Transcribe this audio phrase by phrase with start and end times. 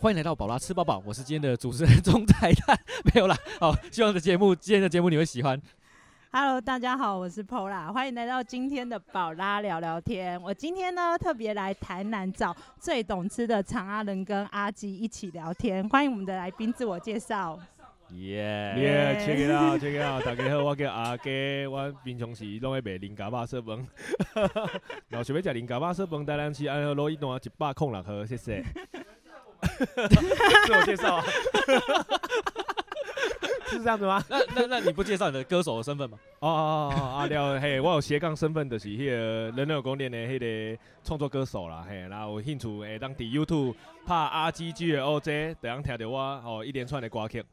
[0.00, 2.74] 欢迎来到宝拉吃饱饱，我是今天的主持人钟彩蛋，
[3.12, 5.60] 没有啦，好，希望的节目今天的节目你会喜欢。
[6.32, 10.40] Hello，大家好，我是 Pola，欢迎来到今天的宝拉聊聊天。
[10.40, 17.60] 我今天呢特别来台南找最懂吃的常阿伦跟阿基一起聊天，欢迎我们的来宾自我介绍。
[18.12, 23.86] 耶、耶，check it out，check it out，大家好，我叫阿基，我平常时拢会卖零加肉色饭，
[25.08, 28.64] 然后想要食零加肉色饭，台南市安和路一段一百空六盒，谢谢。
[30.66, 31.24] 自我介绍啊，
[33.66, 34.22] 是这样子吗？
[34.28, 36.18] 那那那你不介绍你的歌手的身份吗？
[36.40, 40.38] 哦哦哦，阿廖，嘿，我有斜杠身份，就是迄个人人有讲练的迄
[40.76, 43.74] 个创作歌手啦，嘿，然后有兴趣会当伫 YouTube
[44.06, 47.44] 拍 R G G 的 O J，就当听到我哦一连串的歌曲。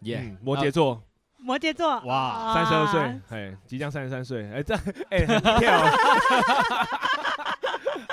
[0.00, 1.02] 耶、嗯摩羯座，
[1.38, 3.00] 摩羯座，哇三十二岁，
[3.30, 5.88] 哎，即将三十三岁，哎，这样，哎，很跳哦。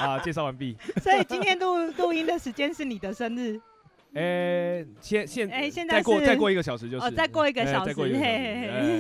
[0.02, 0.76] 啊，介绍完毕。
[1.02, 3.60] 所以今天录录音的时间是你的生日，
[4.14, 8.38] 哎，现现哎现在再过再过一个小时就是，哦再过一个哎小再过一个小时嘿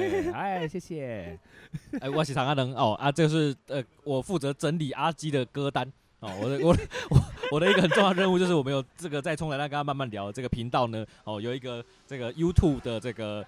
[0.09, 0.31] 嘿时。
[0.31, 1.39] 哎，哎谢谢。
[2.00, 5.89] 哎，我是常阿能哦啊，这是呃，我负责整理阿基的歌单
[6.20, 6.30] 哦。
[6.42, 6.76] 我的我
[7.09, 13.45] 我我的一个很重要任务就是我们有这个在冲来那跟他慢慢聊这个频道呢哦，有一个这个 YouTube 的这个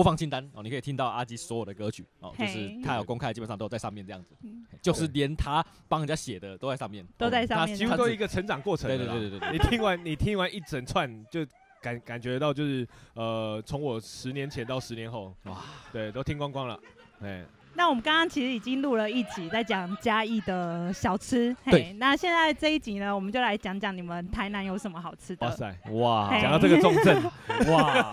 [0.00, 4.34] 播放清单哦，你可以听到阿基所有的歌曲哦，就是他有公开，基本上都在上面这样子。
[4.42, 8.96] 嗯，就是连他帮人家写的都在上面，都在哦上面几乎都一个成长过程对。
[8.96, 11.46] 对对对对对，你听完你听完一整串就。
[11.82, 15.56] 感感觉到就是呃，从我十年前到十年后，哇，
[15.90, 16.78] 对，都听光光了，
[17.22, 21.56] 哎，那我们刚刚其实已经录了一集，在讲嘉义的小吃。
[21.64, 21.84] 对。
[21.84, 25.46] 嘿，那现在这一集呢，我们就来讲讲你们台南有什么好吃的。
[25.46, 26.38] 哇塞，哇。
[26.38, 27.22] 讲到这个重症，
[27.72, 28.10] 哇，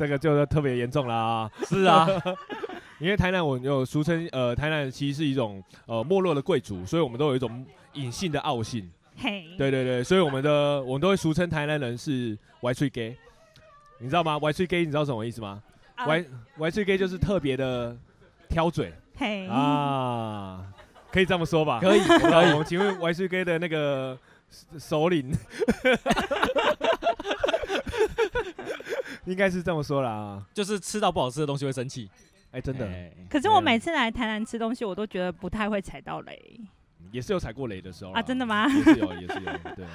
[0.00, 1.50] 这个就特别严重啦啊！
[1.68, 2.08] 是啊，
[2.98, 8.90] 因为台南我有俗称，呃，台南其实是一种呃没落的贵族，所以我们都有一种隐性的傲性。
[9.18, 13.14] 嘿，对对对，所以我们的我们都会俗称台南人是歪脆 gay，
[13.98, 14.38] 你知道吗？
[14.38, 15.62] 歪脆 gay 你知道什么意思吗？
[15.96, 16.24] 啊歪
[16.56, 17.94] 歪脆 gay 就是特别的
[18.48, 20.64] 挑嘴嘿，啊，
[21.12, 21.78] 可以这么说吧？
[21.82, 24.18] 可以可以我们请问歪脆 gay 的那个
[24.78, 25.30] 首领，
[29.26, 30.46] 应该是这么说啦啊！
[30.54, 32.08] 就是吃到不好吃的东西会生气，
[32.50, 36.60] 哎，真的哎可是我每次来台南吃东西，我都觉得不太会踩到雷
[37.12, 38.22] 也是有踩过雷的时候啊！
[38.22, 38.46] 真的？
[38.46, 38.66] 吗？
[38.68, 39.86] 也是有，也是有， 对。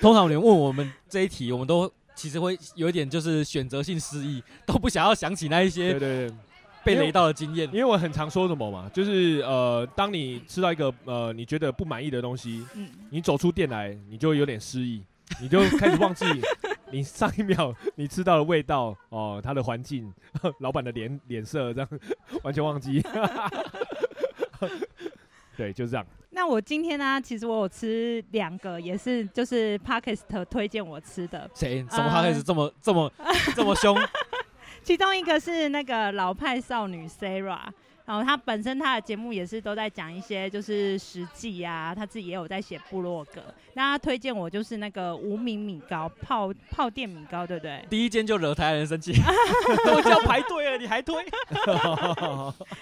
[0.00, 6.36] 通常有人问我们这一题，我们都其实会有一点就是选择性失忆，都不想要想起那一些对对，
[6.84, 7.74] 被雷到的经验因。
[7.78, 15.02] 为我很常说什么嘛，就是呃，当你吃到一个呃你觉得不满意的东西，嗯，你走出店来，你就有点失忆，
[15.42, 16.24] 你就开始忘记
[16.92, 20.12] 你上一秒你吃到的味道哦，它的环境，
[20.60, 21.88] 老板的脸脸色，这样
[22.44, 23.02] 完全忘记。
[25.56, 26.06] 对，就是这样。
[26.30, 31.84] 那我今天呢，其实我有吃两个，也是就是 Parkist 推荐我吃的，谁？
[31.90, 33.12] 什么他开始这么这么
[33.56, 33.98] 这么凶？
[34.84, 37.66] 其中一个是那个老派少女 Sarah，
[38.04, 43.42] 然后他本身他的节目也是都在讲一些就是实际啊，他自己也有在写部落格。
[43.74, 47.84] 那他推荐我就是那个无名米糕泡泡店米糕，对不对？
[47.90, 49.12] 第一间就惹台湾人生气，
[49.84, 51.24] 都叫排队了，你还推？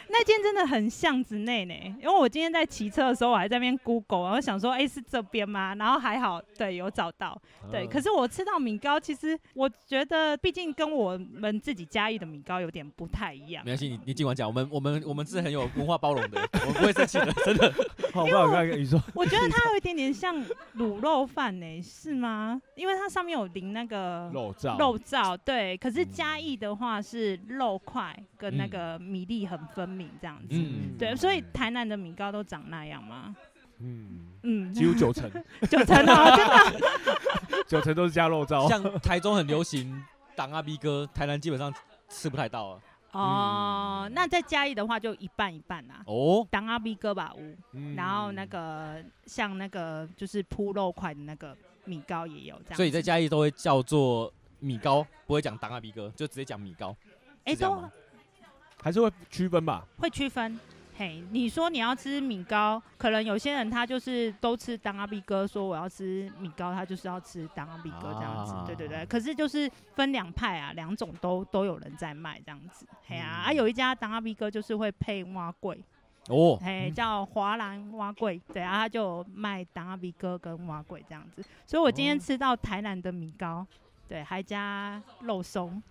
[0.09, 5.75] 那间真的很巷子内呢，因为我今天在骑车的时候，我还在那边 Google，然后想说，哎、是这边吗？
[5.77, 7.41] 然后还好，对，有找到。
[7.71, 13.73] 对，可是是我吃到米糕，其实我觉得，毕竟跟我们自己嘉义的米糕有点不太一样没。
[13.73, 17.73] 关系，你你尽管讲，我们我们我们是很有文化包容的， 我们不会生气的，真的。
[18.15, 20.37] 好，不好跟你说， 我觉得它有一点点像
[20.77, 22.61] 卤肉饭呢，是吗？
[22.77, 25.77] 因为它上面有淋那个肉燥，肉燥，对。
[25.79, 30.47] 可是嘉义的话是肉块跟那嗯个米粒很分明这样子。
[30.51, 33.35] 嗯，对，所以台南的米糕都长那样吗？
[33.81, 35.29] 嗯，嗯，几乎九成，
[35.69, 37.65] 九成哦，真的。
[37.67, 38.69] 九成都是加肉燥。
[38.69, 40.05] 像台中很流行
[40.37, 41.73] 党阿 B 哥，台南基本上
[42.09, 42.79] 吃不太到啊。
[43.13, 46.03] 哦，嗯那在嘉义的话就一半一半啦。
[46.07, 52.77] 哦，当阿 B 哥吧屋，嗯然后那个像那个就是铺肉块的那个米糕也有这样。
[52.77, 56.97] 所以在嘉义都会叫做米糕，不会讲当阿 B 哥，就直接讲米糕。
[57.45, 57.83] 哎都
[58.83, 59.87] 还是会区分吧。
[59.99, 60.59] 会区分。
[61.01, 69.07] 嘿，你说你要吃米糕，可能有些人他就是都吃当阿 B 哥，说我要吃米糕，他就是要吃当阿 B 哥这样子，啊对对对。
[69.07, 72.85] 可是就是分两派啊，两种都都有人在卖这样子。
[73.07, 75.83] 嘿啊，嗯啊有一家当阿 B 哥就是会配蛙桂，
[76.29, 81.43] 哦，嘿，叫华兰蛙桂，对啊，他就有卖当阿 B 哥跟蛙桂这样子。
[81.65, 83.67] 所以我今天哦吃到台南的米糕，
[84.07, 85.83] 对，还加肉松，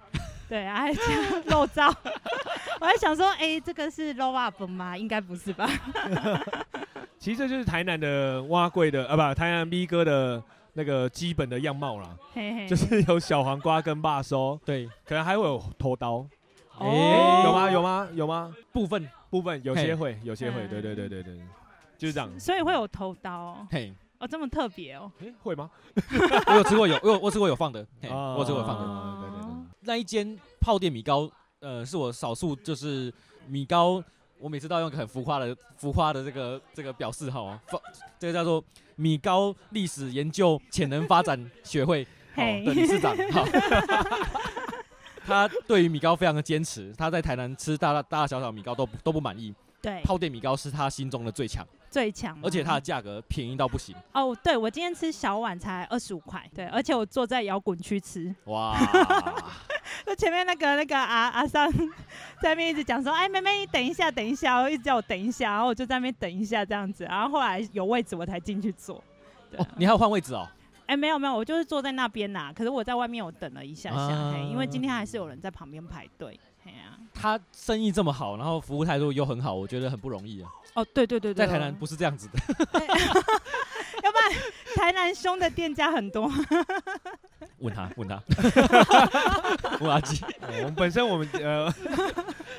[0.50, 1.01] 对，啊还加
[1.46, 1.88] 肉照。
[2.81, 4.98] 我还想说，哎、这个是 low up 吗？
[4.98, 5.69] 应该不是吧？
[7.19, 10.42] 其实这就是台南的蛙贵的啊，不，台南 B 哥的
[10.74, 16.25] 那个基本的样貌啦，嘿嘿，就是有小黄瓜跟霸收，对，可能还会有偷刀，
[16.78, 17.72] 哦诶有吗？
[17.72, 18.07] 有吗？
[18.13, 18.56] 有吗？
[18.72, 21.38] 部分部分有些嘿会，有些会，嗯对对对对对，
[21.98, 22.40] 就是这样。
[22.40, 25.12] 所以会有头刀哦，嘿，哦，这么特别哦。
[25.19, 25.69] 诶，会吗？
[26.48, 29.38] 我有吃过有，我有我吃过有放的，我吃过有放的。
[29.81, 31.30] 那一间泡店米糕，
[31.60, 33.14] 呃，是我少数就是
[33.48, 34.04] 米糕，
[34.38, 37.60] 我每次都要用很浮夸的浮夸的这个这个表示哈，哦
[38.20, 38.64] 这个叫做
[38.96, 42.06] 米糕历史研究潜能发展学会。
[42.36, 43.46] 好的理事长， 好，
[45.26, 58.77] 他对于米糕非常的坚持，他在台南吃大大大大小小米糕都不都不满意，对，泡店米糕是他心中的最强，最强，而且它的价格便宜到不行，哦，对我今天吃小碗才二十五块，对，而且我坐在摇滚区吃，哇，
[60.06, 61.71] 就前面那个那个阿阿桑
[62.41, 69.03] 在那边一直讲说，哎，妹妹你等一下，等一下，然后一直叫我等一下，然后我就在那边等一下这样子，然后后来有位置我才进去坐。
[69.51, 70.47] 对你还要换位置哦，
[70.86, 72.53] 哎、没有没有，我就是坐在那边呐。
[72.56, 76.39] 可是我在外面我等了一下下，因为今天还是有人在旁边排队。
[77.14, 80.50] 他生意这么好，然后服务态度又很好，我觉得很不容易啊。
[80.76, 82.40] 哦，对对对对，在台南不是这样子的，
[84.04, 84.32] 要不然
[84.76, 86.32] 台南凶的店家很多。
[87.58, 88.22] 问 他问他，
[89.82, 91.74] 问阿基，哦我们本身我们呃，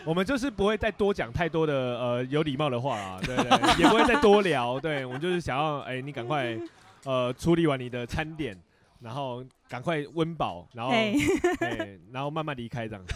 [0.05, 6.59] 我们就是不会再多讲太多的呃有礼貌的话啊，对对，也不会再多聊，对我们就是想要哎、你赶快
[7.05, 8.55] 呃处理完你的餐点，
[9.01, 10.93] 然后赶快温饱，然后
[12.13, 13.05] 然后慢慢离开这样。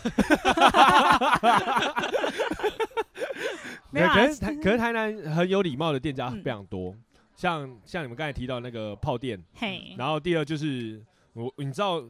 [3.91, 6.93] 没有啊可是台可是台南很有礼貌的店家嗯非常多，
[7.37, 11.01] 像像你们刚才提到那个泡店，嘿，然后第二就是
[11.33, 12.03] 我，你知道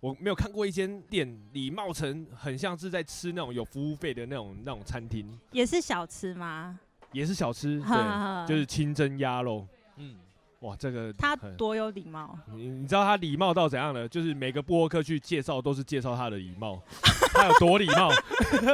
[0.00, 6.80] 我没有看过一间店礼貌成很像是在吃那种有服务费的那种那种餐厅，也是小吃吗？
[7.12, 9.66] 也是小吃，哈对，就是清蒸鸭肉，
[9.96, 10.16] 嗯，
[10.60, 12.38] 哇，这个他多有礼貌。
[12.54, 14.06] 你你知道他礼貌到怎样呢？
[14.08, 16.78] 就是每个播客去介绍都是介绍他的礼貌，
[17.32, 18.10] 他有多礼貌，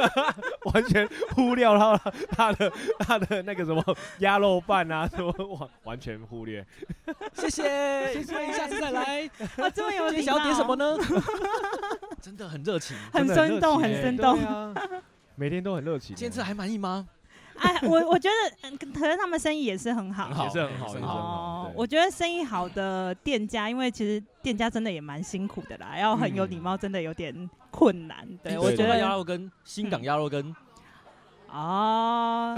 [0.73, 1.97] 完全忽略到
[2.31, 2.69] 他的
[2.99, 3.81] 他的那个什么
[4.19, 6.65] 鸭肉饭啊，什么完完全忽略。
[7.33, 9.25] 谢谢，谢谢，下次再来。
[9.55, 10.23] 啊，这么有礼貌。
[10.23, 10.75] 今天想要点什么？
[10.75, 10.97] 呢？
[12.21, 12.97] 真的很热情。
[13.13, 14.37] 很生动，很生动
[15.35, 16.15] 每天都很热情。
[16.15, 17.07] 今天吃的还满意吗？
[17.61, 20.29] 哎，我我觉得，嗯可是他们生意也是很好。
[20.43, 21.71] 也是很好，也是很好。
[21.75, 28.27] 我觉得生意好的店家，因为其实店家真的也蛮辛苦的啦，要很有礼貌，真的有点困难。
[28.43, 30.55] 对，哎我觉得鸭得肉羹、新港鸭肉羹，
[31.51, 32.55] 哦，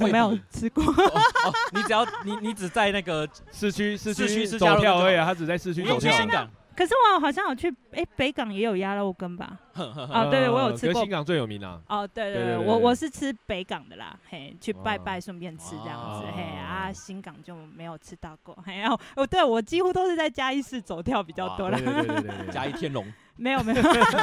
[0.00, 0.84] 我没有吃过。
[0.84, 1.04] 哦
[1.44, 6.10] 哦，你只要你你只在那个市区市市区区走吃鸭肉羹跳而已啊，他只在市区走跳。
[6.12, 6.48] 新港，
[6.80, 9.58] 可是我好像有去，哎、北港也有鸭肉羹吧？
[9.74, 11.78] 哼哼哼哦对我有吃过新港最有名啊。
[11.86, 22.50] 哦，对对对，我我是吃北港的啦，嘿，去拜哦拜顺便吃这样子，哦嘿啊，新港就没有吃到过，嘿，然后哦，对我几乎都是在嘉义市走跳比较多啦对，对对对对对。
[22.50, 23.04] 嘉义天龙，
[23.36, 23.82] 没有没有，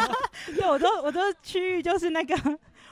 [0.58, 2.36] 对我都我都区域就是那个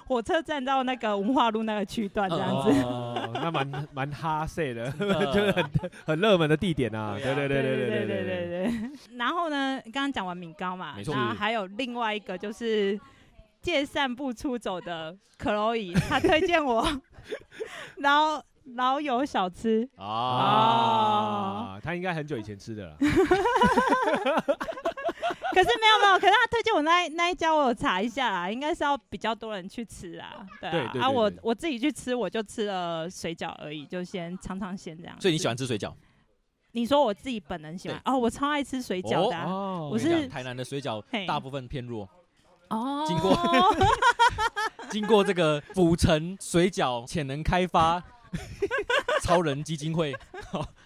[0.07, 5.65] 火车站到那个文化路那个区段这样子，哦， 那蛮蛮哈塞的，就是很
[6.05, 7.17] 很热门的地点啊。
[7.19, 9.17] 对啊对对对对对对对对对。
[9.17, 12.99] 然后呢，刚刚讲完米糕嘛那还有另外一个就是
[13.61, 16.87] 借散步出走的克洛伊，他推荐我
[17.97, 18.41] 老
[18.75, 19.87] 老友小吃。
[19.97, 22.97] 啊，啊，他应该很久以前吃的了。
[25.53, 35.15] 可是没有没有，可是他推荐我那一那一家，我有查一下啦，应该是要比较多人去吃啊，对啊，啊我我自己去吃，我就吃了水饺而已，就先尝尝鲜这样。
[35.19, 35.55] 所以你喜欢？
[35.55, 35.93] 吃水饺？
[36.71, 42.09] 你说我自己本人喜欢哦，我超爱吃水饺的啊、哦我是台南的水饺大部分偏弱，
[42.69, 43.37] 哦，经过
[44.91, 48.03] 经过这个府城水饺潜能开发
[49.23, 50.15] 超人基金会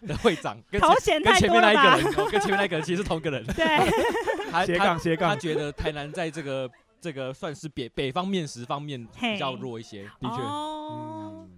[0.07, 1.73] 的会长，跟跟前面那？
[1.73, 3.45] 一个人，哦跟前面那个人其实是同个人。
[3.47, 3.65] 对，
[4.51, 6.69] 他他斜杠斜杠，他觉得台南在这个
[7.01, 10.03] 这个算是北北方面食方面比较弱一些。
[10.03, 11.49] 的确，哦，嗯，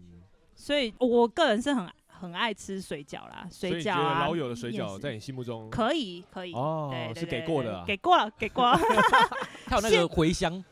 [0.55, 1.87] 所以我个人是很
[2.21, 5.67] 很爱吃水饺啦，水饺啊，老友的水饺在你心目中？
[5.71, 6.53] 可以可以。
[6.53, 7.83] 哦是给过的啊。
[7.87, 8.71] 给过了 给过。
[8.71, 8.77] 了，
[9.65, 10.63] 还有那个茴香，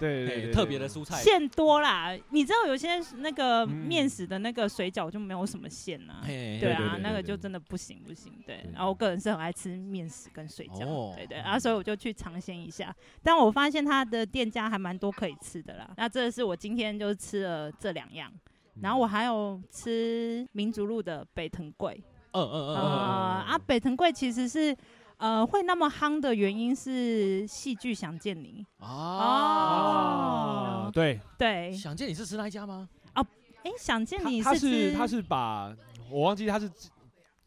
[0.00, 2.12] 对对特别的蔬菜，馅多啦。
[2.30, 3.70] 你知道有些那个嗯。
[3.70, 6.20] 面食的那个水饺就没有什么馅啊。
[6.26, 8.32] 对啊，那个就真的不行不行。
[8.44, 8.56] 对。
[8.56, 11.12] 对，然后我个人是很爱吃面食跟水饺，哦。
[11.16, 12.94] 对对，然后所以我就去尝鲜一下。
[13.22, 15.88] 但我发现它的店家还蛮多可以吃的啦。
[15.96, 18.32] 那这是我今天就吃了这两样，
[18.82, 22.02] 然后我还有吃民族路的北藤贵。
[22.32, 22.84] 嗯嗯嗯呃嗯
[23.48, 24.76] 啊，北藤贵其实是
[25.16, 31.16] 呃会那么夯的原因是戏剧《想见你嗯哦啊，对，》。
[31.38, 32.88] 对，想见你是吃那一家吗？
[33.64, 35.74] 哎，想见他你他是他是把
[36.10, 36.70] 我忘记他是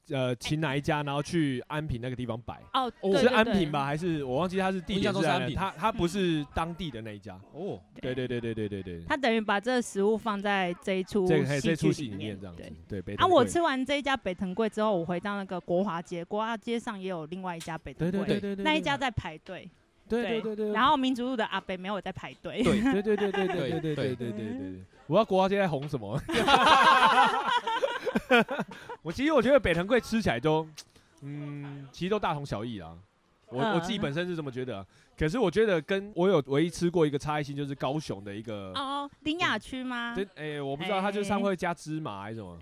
[0.09, 2.61] 呃请哪一家，然后去安平那个地方摆。
[2.73, 3.85] 哦，哦是安平吧？
[3.85, 7.39] 还是我忘记他是地点是安平他他不是当地的那一家。
[7.53, 13.01] 哦，对对对对对对对，他等于把这个食物放在这一出这个还这出戏里面这样子对。。
[13.01, 19.69] 对，北啊，我吃完这一家北藤贵之后，我回到那个国华街，国华街上也有另外一家北藤贵，对对对对对，那一家在排队，
[20.09, 26.19] 对对对对，然后民族路的阿北没有在排队，对对对对对对对对对对对对对对，我要国华街在红什么？
[29.03, 30.67] 我其实我觉得北藤贵吃起来都，
[31.21, 32.97] 嗯，其实都大同小异啦。
[33.47, 34.85] 我我自己嗯本身是这么觉得啊，
[35.17, 40.15] 可是我觉得跟我有唯一吃过一个差异性，就是高雄的一个，哦，林雅区吗？
[40.15, 42.57] 对，哎，我不知道它就是上面会加芝麻还是什么。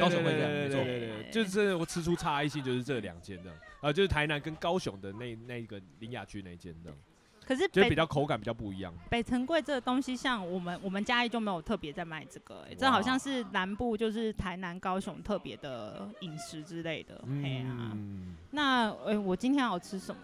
[0.00, 6.94] 高雄会对这样没错对对就是我吃出差异性，就是这两间的，啊，就是台南跟高雄的那那一个林雅区那一间的，
[7.50, 8.94] 可是就比北较口感比较不一样。
[9.08, 17.20] 北城贵这个东西，像我们我们嘉义就没有特别在卖这个、欸，这好像是南部就是台南、高雄特别的饮食之类的。
[17.42, 20.20] 哎呀、嗯，那呃、我今天要吃什么？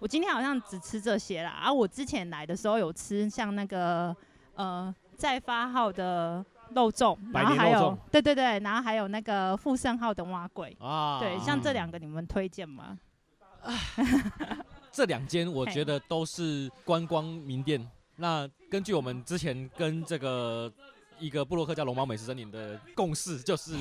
[0.00, 1.50] 我今天好像只吃这些啦。
[1.50, 4.16] 啊，我之前来的时候有吃像那个
[4.56, 6.44] 呃再发号的
[6.74, 10.76] 肉粽，百然后还有对对对，然后还有那个富盛号的蛙桂。
[10.80, 12.98] 啊，对，像这嗯两个你们推荐吗？
[14.96, 17.86] 这两间我觉得都是观光名店。
[18.16, 20.72] 那根据我们之前跟这个
[21.18, 23.74] 一个布洛克叫龙猫美食森林的共识，就是，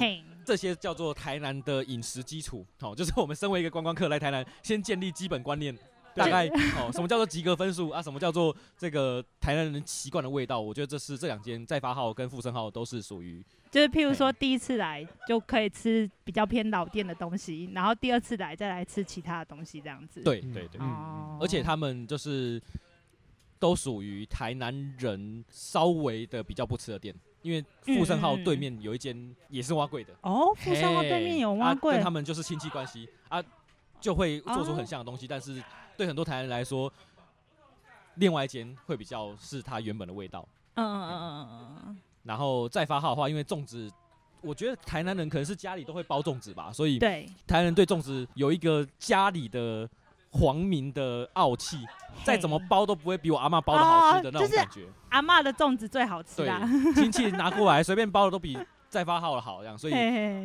[0.45, 2.65] 这些叫做台南的饮食基础。
[2.81, 5.73] 好、 就是我们身为一个观光客来台南，先建立基本观念。
[6.13, 8.01] 大概哦，什么叫做及格分数啊？
[8.01, 10.59] 什么叫做这个台南人习惯的味道？
[10.59, 13.41] 我觉得这是这两间在发号跟富生号都是属于
[13.71, 20.21] 就是譬如说第一次来就可以吃比较偏老店的东西，然后第二次来再来吃其他的东西，这样子。
[20.21, 22.61] 对嗯对对，哦，而且他们就是
[23.59, 31.93] 都属于台南人稍微的比较不吃的店，因为富盛号对面有一间也是蛙贵的，哦，富盛号对面有蛙嘿啊柜。
[31.95, 33.43] 跟他们就是亲戚关系啊，
[33.99, 35.61] 就会做出哦很像的东西，但是
[35.97, 36.91] 对很多台南人来说，
[38.15, 40.47] 另外一间会比较是它原本的味道。
[40.75, 41.84] 嗯嗯嗯嗯嗯嗯
[42.35, 43.89] 然后再发号的话，因为粽子，
[44.41, 49.89] 我觉得台南人可能是家里都会包粽子吧，所以台南人对粽子有一个家里的
[50.31, 51.79] 皇民的傲气，
[52.25, 54.85] 再怎么包都不会比我阿妈包的好吃的那种感觉。
[55.11, 56.59] 阿嬷的粽子最好吃对啦。，
[56.93, 59.77] 亲戚拿过来随便包的都比再发号的好，这样。
[59.77, 59.93] 所以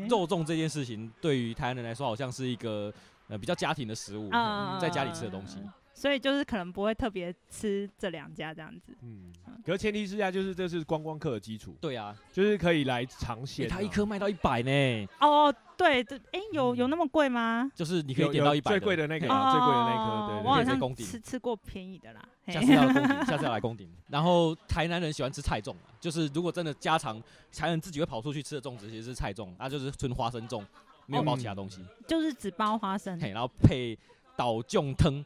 [0.09, 2.95] 肉粽这件事情对于台南人来说，好像是一个
[3.27, 5.59] 呃比较家庭的食物，嗯在家里吃的东西。
[6.01, 8.97] 所以就是可能不会特别吃这两家这样子。
[9.03, 9.31] 嗯，
[9.63, 13.69] 可是前提之下就是这是观光客的基础，对啊，就是可以来尝欸鲜啊。
[13.71, 17.71] 它一颗卖到一百呢，哦，对对，哎，有有那么贵吗？
[17.75, 22.27] 就是你可以点到一百最贵的那个最贵的那颗哦对对我好像可以在宫顶吃吃过便宜的啦。
[22.49, 23.91] 下次要来宫顶，下次要来宫顶。
[24.09, 27.21] 然后台南人喜欢吃菜粽啊，就是如果真的家常，
[27.53, 30.65] 台南人自己会跑出去吃的粽子其实是菜粽，那就是纯花生粽，
[31.05, 31.85] 没有包其他东西。
[32.09, 33.97] 就是只包花生，嘿，然后配
[34.35, 35.23] 倒粽汤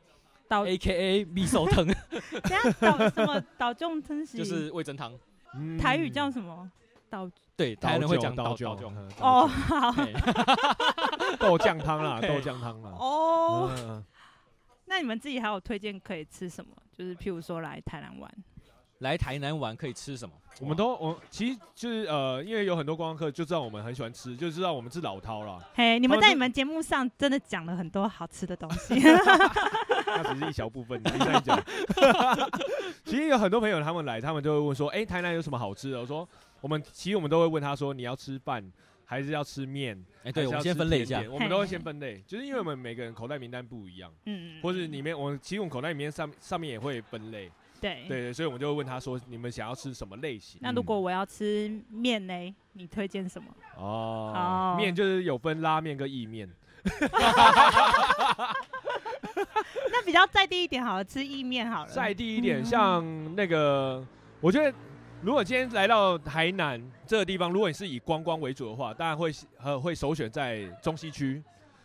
[0.48, 1.86] 倒，A K A 米手藤，
[2.42, 5.12] 等下岛什么倒粽汤是就是味噌汤。
[5.54, 5.78] 嗯。
[5.78, 6.70] 台语叫什么？
[7.10, 8.76] 岛对，台湾人会讲导酒。
[9.20, 9.92] 哦，好。
[9.92, 10.12] 嘿。
[11.38, 12.28] 豆酱汤啦，嘿。
[12.28, 12.90] 豆酱汤啦。
[12.98, 13.70] 哦。
[13.78, 14.04] 嗯。
[14.86, 16.70] 那你们自己还有推荐可以吃什么？
[16.92, 18.30] 就是譬如说来台南玩，
[18.98, 20.34] 来台南玩可以吃什么？
[20.60, 25.60] 我们都我其实就是呃，因为有很多观光客就知道我们很喜欢吃，就知道我们是老饕了。
[25.74, 28.94] 嘿，你们在你们节目上真的讲了很多好吃的东西。
[30.06, 31.60] 那只是一小部分，你再讲。
[33.04, 36.28] 其实有很多朋友他们来，他们就会问说：“哎、台南有什么好吃的？”我说
[36.62, 38.64] ：“我们其实我们都会问他说，你要吃饭
[39.04, 40.00] 还是要吃面？
[40.22, 41.20] 哎，对，我们先分类一下。
[41.28, 47.50] 我们都会先分类，就是因为我们每个人口袋名单不一样，嗯，或是里面我其实我们口袋里面上上面也会分类，
[47.84, 50.58] 对对对，所以我们就会问他说：你们想要吃什么类型？
[50.62, 52.54] 那如果我要吃面呢？
[52.72, 53.48] 你推荐什么？
[53.76, 56.48] 哦哦，面就是有分拉面跟意面。
[59.90, 61.90] 那比较在地一点好了，吃意面好了。
[61.90, 64.04] 在地一点，嗯像那个，
[64.40, 64.74] 我觉得
[65.22, 69.30] 如果今天来到台南这个地方，如果你是以观光为主的话，当然会
[69.62, 71.42] 呃会首选在中西区。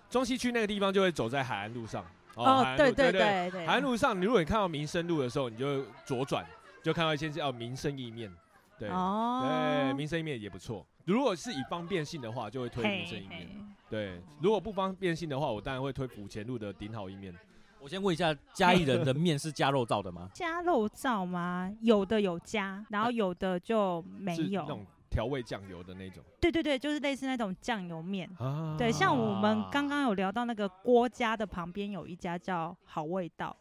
[0.09, 2.03] 中西区那个地方就会走在海岸路上。
[2.35, 6.45] 哦对路对对对岸路上，如果你看到民生路的时候，你就左转，
[6.83, 8.31] 就看到一些叫民生意面。
[8.77, 10.85] 对，哦，对，民生意面也不错。
[11.03, 13.41] 如果是以方便性的话，就会推民生意面。
[13.41, 13.47] 嘿
[13.89, 17.33] 对，如果不方便性的话，我当然会推府前路的顶好意面。
[17.81, 20.29] 我先问一下，嘉义人的面是加肉燥的吗？
[20.35, 21.69] 加肉燥吗？
[21.81, 24.85] 有的有加，然后有的就没有是那种。
[25.19, 26.23] 调味酱油的那种。
[26.39, 28.29] 对对对，就是类似那种酱油面。
[28.39, 33.53] 啊对，像我们刚刚有聊到那个郭家的旁边有一家叫好味道。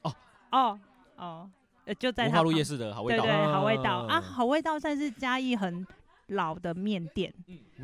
[0.00, 0.14] 哦
[0.52, 0.80] 哦
[1.16, 1.50] 哦，
[1.84, 5.86] 呃，就在它旁文化路夜市的好味道对对，啊好味道啊，啊好味道算是嘉义很
[6.32, 7.32] 老的面店。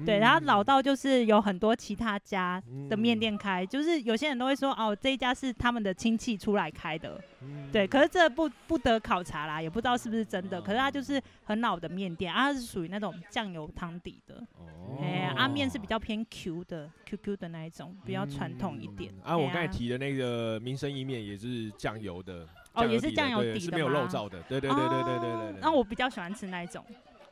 [0.04, 7.20] 对然后老到就是有很多其他家的面店开就是有些人都会说哦这一家是他们的亲戚出来开的
[7.72, 14.42] 对可是这不不得考察啦也不知道是不是真的可是它就是很老的面店啊它是属于那种酱油汤底的。
[15.00, 26.84] 哎啊面是比较偏 q 的 qq 的那一种比较传统一点啊我刚才提的那个民生意面也是酱油的哦也是酱油底的是没有肉燥的对对对对对对对那我比较喜欢吃那一种。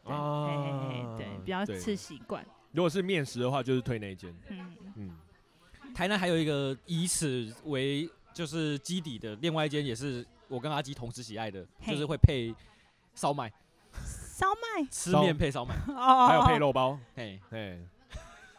[0.09, 5.17] 啊嘿嘿嘿对，比较对吃习惯，如果是面食的话，就是推那一间，嗯，嗯，
[5.95, 11.93] 台南还有一个以此为就是基底的，另外一间也是我跟阿基同时喜爱的，嘿。
[11.93, 12.55] 就是会配
[13.15, 13.51] 烧麦，
[13.95, 14.87] 烧麦？
[14.91, 17.79] 吃烧面配烧麦， 哦，还有配哦，肉包， 嘿，哎，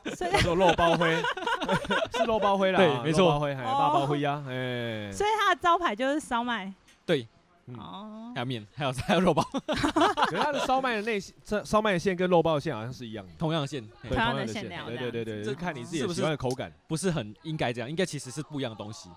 [0.04, 1.16] 哦所以叫做肉包灰，
[2.18, 3.26] 是肉包灰啦，对没错。
[3.26, 6.74] 肉包灰，哎，哦八包灰呀，哎，所以它的招牌就是烧麦，
[7.06, 7.28] 对，
[7.68, 16.72] 嗯哦还，有面， 还有还有肉包，可是它的烧麦的内这烧麦的馅跟肉包的馅好像是一样的，同样的馅，对，同样的的馅对对对对，这就看你自己喜欢的口感。
[16.88, 19.10] 不是很应该这样，应该其实是不一样的东西。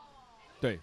[0.60, 0.78] 对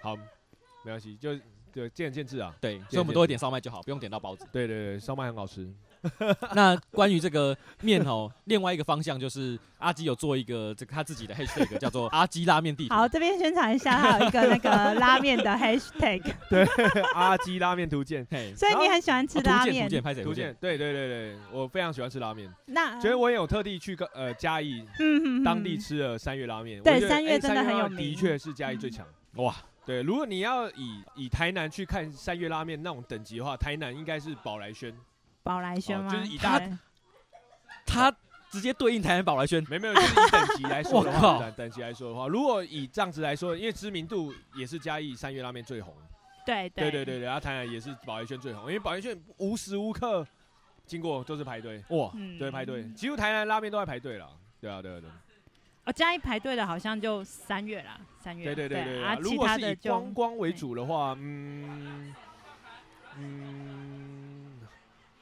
[0.00, 1.36] 好，没关系，就
[1.72, 2.54] 就见仁见智啊。
[2.60, 4.44] 对，所以我们多一点烧麦就好，不用点到包子。
[4.52, 5.72] 对对对，烧麦很好吃。
[6.54, 12.94] 那关于这个面哦，另外一个方向就是阿基有做一个这个他自己的 hashtag 叫做阿基拉面地图。
[12.94, 16.66] 好，这边宣传一下，还有一个那个拉面的 hashtag， 对
[17.14, 20.54] 阿基拉面图鉴，嘿，所以你很喜欢吃哦图鉴图拉面，鉴拍谁图鉴，？
[20.60, 26.82] 对对对对，我非常喜欢吃拉面，那所以我也有特地去个呃嘉义嗯当地吃了三月拉面。
[26.82, 29.06] 对三月真的很有三月的确是嘉义最强。
[29.34, 34.92] 哇，对，如果你要以以台南去看三月拉面那种等级的话，台南应该是宝来轩，
[35.48, 36.10] 宝来轩哦吗？
[36.10, 36.70] 就是以大对
[37.86, 38.14] 他
[38.50, 45.94] 直接对应台南宝来轩，没有没有，就是以等级来说的 我靠话，等等级来说的话，如果以这样子来说，因为知名度也是嘉义三月拉面最红。
[46.44, 50.26] 对对对对对对，然后台南也是宝来轩最红，因为宝来轩无时无刻
[50.86, 54.30] 经过都是排队，哇，嗯对排队，几乎台南拉面都在排队了。
[54.60, 55.14] 对啊，对啊，对啊，
[55.84, 58.44] 哦，嘉义排队的好像就三月啦，三月。
[58.44, 62.14] 对对对对啊，如其果是以他的就观光为主的话，嗯
[63.18, 64.17] 嗯，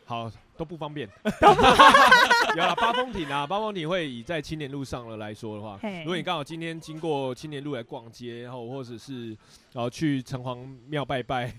[0.07, 1.07] 好都不方便。
[2.57, 9.29] 有了八风亭啊，八风亭会以在青年路上了来说的话，如果你刚好今天经过青年路来逛街，然后或者是
[9.73, 11.53] 然后去城隍庙拜拜，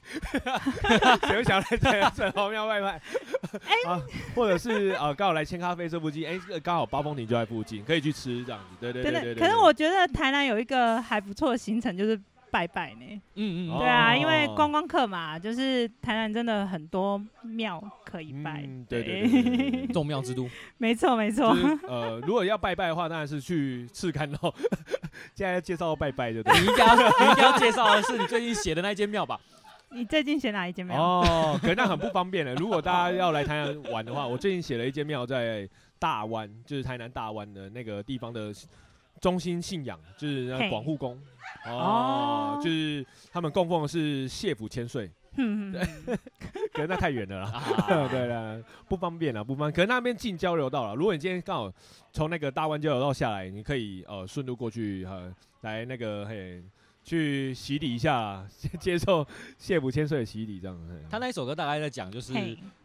[1.27, 2.99] 谁会想来城隍庙拜拜？
[3.85, 4.01] 啊，
[4.33, 8.75] 或者是啊刚好来千咖啡这附近，哎，这个刚好八风亭就在附近，可以去吃这样子。
[8.79, 9.03] 对对。
[9.03, 9.35] 对对。
[9.35, 12.19] 可是我觉得台南有一个还不错的行程，就是
[12.51, 13.21] 拜拜呢。
[13.35, 18.85] 嗯嗯哦对啊，因为哦观光客嘛，就是台南真的很多庙可以拜嗯。
[18.87, 21.59] 对对对众庙之都，没错没错就。
[21.67, 24.53] 是呃，如果要拜拜的话，当然是去赤坎喽。
[25.35, 26.59] 现在要介绍拜拜，对不对？
[26.61, 29.39] 你应该要你应该要介绍的是你最近写的那间庙吧？
[29.89, 31.01] 你最近写哪一间庙？
[31.01, 32.53] 哦，可能那很不方便了。
[32.55, 38.53] 如果大家要来台南玩的话，我最近写了一间庙在大湾，就是台南大湾的那个地方的
[39.21, 41.17] 中心信仰，就是广护宫。
[41.65, 41.71] 哦。
[41.71, 45.11] 哦，就是他们供奉的是谢府千岁，
[46.73, 47.51] 可能那太远了啦。
[47.51, 48.07] 啊。
[48.09, 49.75] 对了，不方便了，不方便。
[49.75, 51.73] 可是那边近交流道了，如果你今天刚好
[52.11, 56.61] 从那个大湾交流道下来，你可以呃顺路过去呃来那个嘿
[57.07, 58.45] 去洗礼一下啦，
[58.81, 59.25] 接受
[59.57, 60.77] 谢普千岁的洗礼这样。
[60.89, 62.33] 嘿他那一首歌大概在讲就是，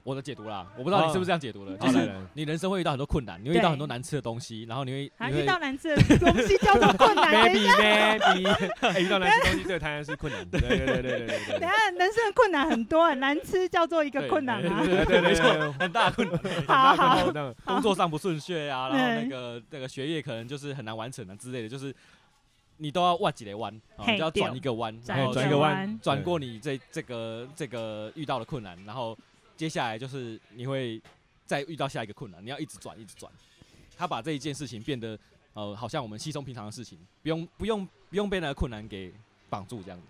[0.05, 7.33] 我的解读啦，我不知道你是不是这样解读的，就是你人生会遇到很多困难，你会遇到很多难吃的东西，然后你会遇到难吃的东西叫做困难。
[7.51, 10.49] 等一 maybe 下，maybe， 哎遇到难吃东西对台南是困难。
[10.49, 14.85] 对对对对对对对等下，人生的困难很多，难吃叫做一个困难啊。
[14.85, 16.41] 对对对，没错，很大困难。
[16.69, 17.33] 好好
[17.65, 21.93] 工作上不顺遂啊，然后那嗯个那个学业可能就是很难完成啊之类的，就是
[22.83, 29.17] 你都要弯几个弯，啊你就要转一个弯，然后转一个弯转过你这这个这个遇到的困难，然后
[29.57, 31.01] 接下来就是你会
[31.47, 33.31] 再遇到下一个困难，你要一直转一直转。
[33.97, 35.17] 他把这一件事情变得
[35.53, 39.15] 呃，好像我们稀松平常的事情，不用不用不用被那个困难给
[39.49, 40.07] 绑住这样子。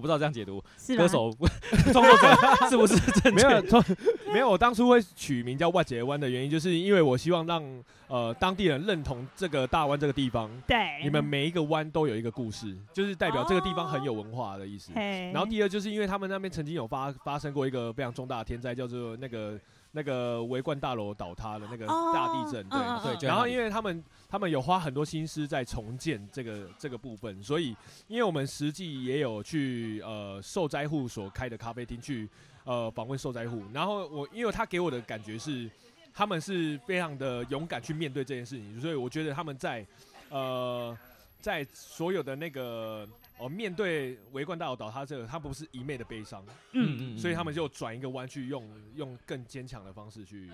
[0.00, 1.30] 我不知道这样解读，是歌手
[1.92, 2.34] 创作者
[2.70, 3.42] 是不是正确？
[3.42, 3.84] 没有
[4.32, 7.62] 没有，我当初会取名叫万杰湾的原因，就是因为我希望让
[8.08, 14.90] 呃当地人认同这个大湾这个地方，对，你们每一个湾都有一个故事，就是代表这个地方很有文化的意思。
[14.94, 19.60] 嘿，然后第二就是因为他们那边曾经有发发生过一个非常重大的天灾，叫做那个
[19.92, 23.16] 那个维冠大楼倒塌的那个哦大地震，对。
[23.18, 27.76] 对然后因为他们他们有花很多心思在重建这个这个部分，所以
[28.06, 32.28] 因为我们实际也有去呃受灾户所开的咖啡厅去
[32.64, 35.68] 呃访问受灾户，然后我因为他给我的感觉是
[36.14, 39.84] 他们是非常的勇敢去面对这件事情，所以我觉得他们在
[40.28, 40.96] 呃
[41.40, 43.08] 在所有的那个
[43.40, 50.50] 哦面对围观大佬倒塌这个，他不是一昧的悲伤，嗯嗯，所以他们就转一个弯去用用更坚强的方式去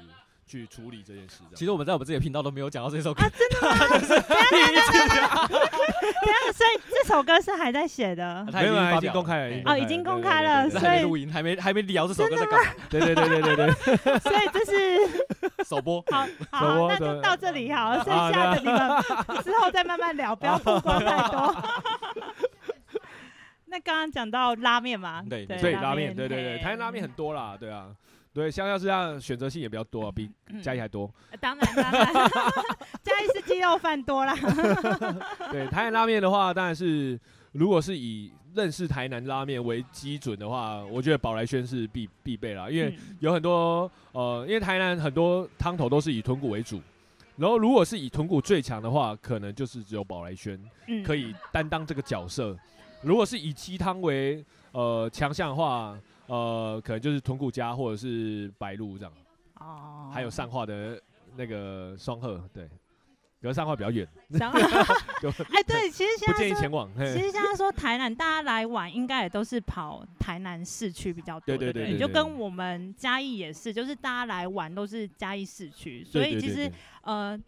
[0.46, 1.42] 去处理这件事。
[1.55, 3.88] 其实我们在我们自己的频道都没有讲到这首歌啊，，真的吗？
[4.49, 16.05] 等一下所以这首歌是还在写的他没有啊，已经公开了，了哦已经公开了对对只是所以还没录音，还没还没聊这首歌在干嘛，对对对对对对对，所以这是首播。
[16.11, 21.55] 好好那就到这里好了，剩啊下的你们之后再慢慢聊，不要曝光太多。
[23.76, 27.94] 那刚刚讲到拉面嘛，对所以拉面，对对对，台南拉面很多啦，对啊，
[28.32, 31.12] 对，相较之下选择性也比较多啊，比嗯嘉义还多。
[31.38, 32.14] 当然当然，
[33.04, 34.34] 嘉义是鸡肉饭多啦。
[35.52, 37.20] 对，台南拉面的话，当然是
[37.52, 46.80] 如果是以认识台南拉面为基准的话，我觉得宝来轩是必必备啦，因为嗯有很多呃，因为台南很多汤头都是以豚骨为主，
[47.36, 52.56] 然后如果是以豚骨最强的话，可能就是只有宝来轩嗯可以担当这个角色。
[53.02, 59.12] 如果是以鸡汤为呃强项的话，呃，可能就是豚骨家或者是白鹿这样，
[59.61, 61.00] 哦，还有善化的
[61.37, 62.68] 那个双鹤，对，
[63.40, 66.90] 可是上化比较远， 哎，对，其实现在不建议前往。
[66.96, 76.70] 其实现在说台南，大家来玩应该也都是跑台南市区比较多，对对对就跟我们嘉义也是，就是大家来玩都是嘉义市区，所以其实
[77.02, 77.38] 呃，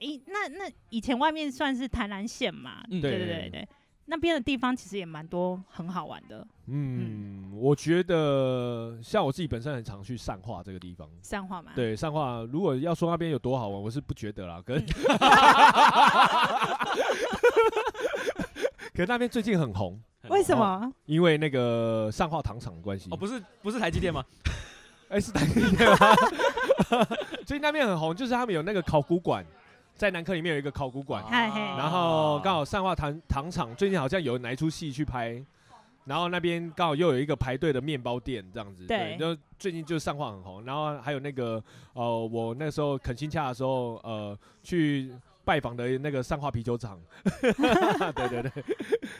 [0.00, 3.48] 以那那以前外面算是台南县嘛，对对对。
[3.50, 3.68] 对，
[4.10, 11.06] 那边的地方其实也蛮多很好玩的，嗯，我觉得像我自己本身很常去善化这个地方。
[11.20, 14.62] 善化嘛，对，善化如果要说那边有多好玩，我是不觉得啦。
[14.64, 14.84] 可是，
[18.94, 20.90] 可是那边最近很红，为什么？
[21.04, 23.10] 因为那个善化糖厂的关系。
[23.10, 24.24] 哦，不是不是台积电吗？
[25.10, 25.96] 哎、是台积电吗？
[27.46, 29.44] 最近那边很红，就是他们有那个考古馆，
[29.98, 35.44] 在南科里面有一个考古馆，嗨嘿然后刚好善化糖糖厂最近好像有哪一出戏去拍，
[36.04, 39.16] 然后那边刚好又有一个排队的面包店这样子，对。
[39.18, 41.60] 就最近就是善化很红，然后还有那个
[41.94, 45.12] 呃，我那时候恳亲洽的时候，呃，去
[45.44, 47.00] 拜访的那个善化啤酒厂，
[48.14, 48.52] 对对对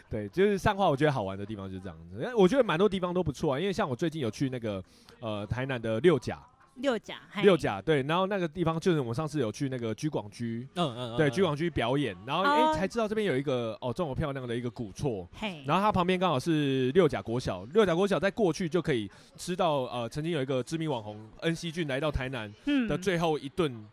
[0.09, 4.81] 对，就是善化我觉得好玩的地方就是这样子，我觉得蛮多地方都不错啊，因为像我最近有去那个
[5.19, 6.41] 呃台南的六甲，
[6.79, 7.43] 六甲，嘿。
[7.43, 10.67] 六甲对，然后那个地方就是我们上次有去那个居广居。
[10.75, 11.31] 嗯嗯，对，嗯。
[11.31, 12.75] 居广居表演，然后哎、哦。
[12.75, 22.87] 才知道这边有一个哦这么漂亮的一个古厝，嘿，然后它旁边刚好是六甲国小，六甲国小在过去就可以吃到呃曾经有一个知名网红恩熙俊来到台南嗯。
[22.87, 23.85] 的最后一顿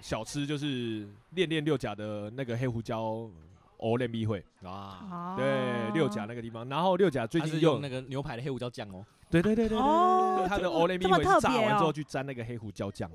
[0.00, 3.26] 小吃就是恋恋六甲的那个黑胡椒
[3.78, 13.10] 藕练米会，啊，哦对，六甲那个地方，然后六甲最近是用那个牛排的黑胡椒酱哦，对对对对哦对，它的这么藕练米会炸完之后去沾那个黑胡椒酱，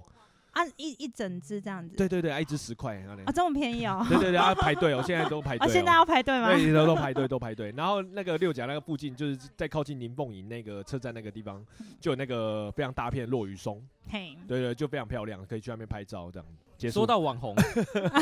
[0.51, 6.49] 啊一一整只这样子，对对对，啊一只十块，那里哦，这么便宜哦，对对对，要排队哦，现在都排哦，队哦，现在要排队吗？
[6.51, 7.73] 对，都都排队，都排队。
[7.77, 11.65] 然后那个六甲那个附近，就是在靠近林凤营那个车站那个地方，
[11.99, 16.91] 就有那个非常大片的落雨松，嘿，对对，就非常漂亮，可以去那边拍照这样。
[16.91, 17.53] 说到网红，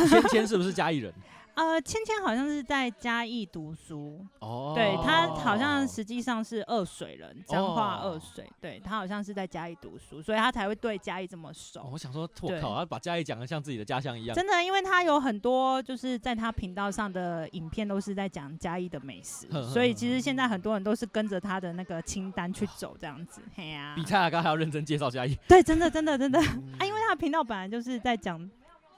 [0.10, 1.13] 芊芊是不是嘉义人？
[1.58, 11.89] 呃，芊芊好像是在嘉义读书，哦对他好像实际上是二水人，彰化哦二水，对他好像是在嘉义读书，所以他才会对嘉义这么哦熟。
[11.91, 14.36] 我想说，我对靠，他把嘉义讲的像自己的家乡一样。
[14.36, 23.41] 真的，因为他有很多就是在他频道上的影片都是在讲嘉义的美食所以其实现在很多人都是跟着他的那个清单去走这样子。
[23.56, 28.39] 嘿呀、比蔡阿刚还要认真介绍嘉义，对，真的真的真的 嗯啊，因为他的频道本来就是在讲，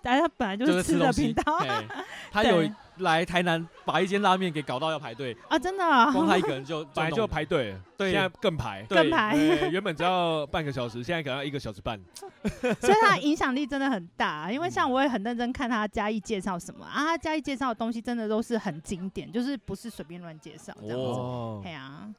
[0.01, 1.59] 但他本来就就是是吃吃的东西频道。
[2.31, 8.83] 他有来台南把一间拉面给搞到要排队，啊，真的、啊，光他一个人就 本来就弄排队，对现在更排。
[8.89, 9.35] 更排，
[9.71, 11.99] 原本只要半个小时，现在可能要一个小时半。
[12.81, 14.51] 所以他的影响力真的很大。
[14.51, 21.03] 因为像我也很认真看他嘉义介绍什么啊，他嘉义介绍的东西真的都是很经典，就是不是随便乱介绍这样子。
[21.03, 22.09] 哦对啊，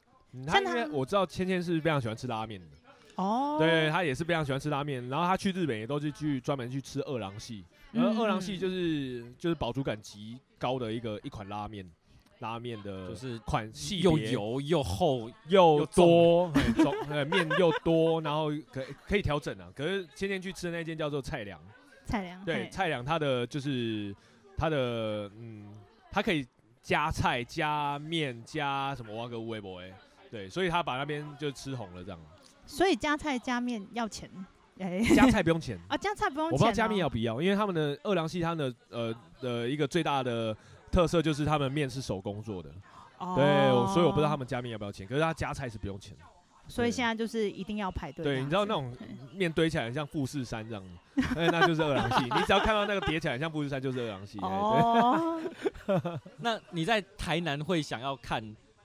[0.46, 2.66] 像他因为我知道芊芊是非常喜欢吃拉面的，
[3.20, 5.06] 哦，对他也是非常喜欢吃拉面。
[5.08, 11.88] 然后他去日本也都是去专门去吃二郎系，然后二郎系就是就是饱足感极高的一个一款拉面，
[12.38, 19.70] 拉面的就是款系又油又厚，又多，很重，呃，面又多，然后可可以调整啊。
[19.76, 21.60] 可是天天去吃的那间叫做菜良，
[22.06, 24.14] 菜良对，菜良它的就是
[24.56, 25.66] 它的嗯，
[26.10, 26.46] 它可以
[26.82, 29.92] 加菜、加面、加什么挖个微博哎，
[30.30, 32.18] 对，所以他把那边就吃红了这样。
[32.70, 34.30] 所以加菜加面要钱，
[34.78, 40.56] 哎、加菜不用钱，啊，加菜不用钱、哦，我不知道加面要不要，因为他们的二郎系他们的呃的一个最大的
[40.92, 42.70] 特色就是他们面是手工做的，
[43.18, 43.34] 哦。
[43.36, 46.16] 对，所以我不知道他们加面要不要钱，可是他加菜是不用钱。
[46.16, 46.24] 的。
[46.68, 48.96] 所以现在就是一定要排队对，你知道那种
[49.34, 50.84] 面堆起来很像富士山这样，
[51.36, 52.24] 哎，那就是二郎系。
[52.32, 54.38] 你只要看到那个叠起来很像富士山，就是二郎系。
[54.38, 55.40] 哦，
[56.38, 58.40] 那你在台南会想要看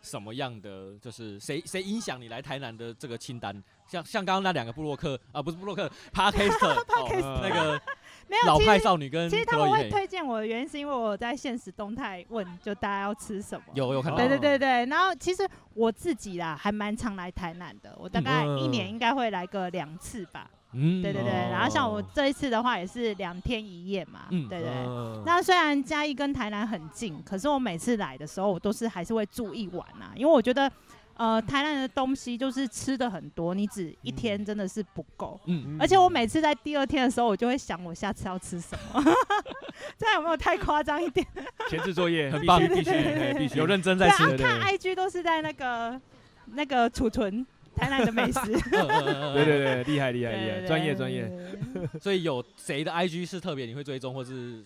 [0.05, 3.61] 什么样的，就是谁谁影响你来台南的这个清单？
[3.87, 7.81] 像像刚刚那两个布洛克啊，不是布洛克 p a r k e s t 哦，那个
[8.29, 13.65] 没有，老派少女跟其实他们会推荐我的原因，是因为我在现实动态问，就大家要吃什么。
[13.73, 20.49] 有有看到，对对对对，然后其实我自己啦，还蛮常来台南的，我大概一年嗯应该会来个两次吧。
[20.75, 24.27] 嗯对对对，哦然后像我这一次的话，也是两天一夜嘛。
[24.29, 24.69] 嗯对对。
[24.69, 30.71] 嗯那虽然嘉义跟台南很近，可是我每次来的时候，我都是还是会住一晚啊，因为我觉得，
[31.15, 35.39] 呃，台南的东西就是吃的很多，你只一天真的是不够。
[35.45, 39.01] 嗯，而且我每次在第二天的时候，我就会想我下次要吃什么，
[39.97, 41.25] 这样有没有太夸张一点？
[41.69, 45.99] 前置作业必很棒须必须嘿必须有认真在吃，对对看 IG 都是在那个
[46.47, 48.39] 那个储存台南的美食，
[48.71, 51.31] 对对对，厉害厉害厉害，专业专业。。
[52.01, 54.63] 所以有谁的 IG 是特别你会追踪，或是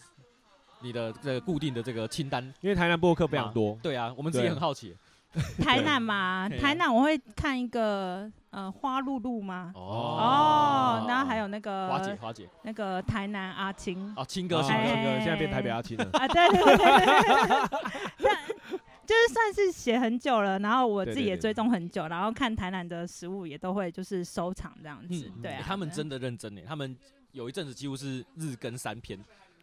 [0.81, 2.43] 你的这个固定的这个清单？
[2.61, 4.95] 因为台南播客非常多，对啊，我们自己很好奇。
[5.61, 9.71] 台南嘛，台南我会看一个呃花露露嘛？
[9.75, 16.09] 哦哦，然后还有那个花姐个花姐那个台南阿青哦，青哥啊青哥，哎现在变台北阿青了。
[16.13, 17.05] 啊，对对对对
[18.17, 26.95] 对，那 就是算是写很久了，然后我自己也对对对追踪很久，然后看台南的食物也都会就是收藏这样子嗯，，对啊，他们真的认真呢，他们
[27.31, 29.17] 有一阵子几乎是日更三篇，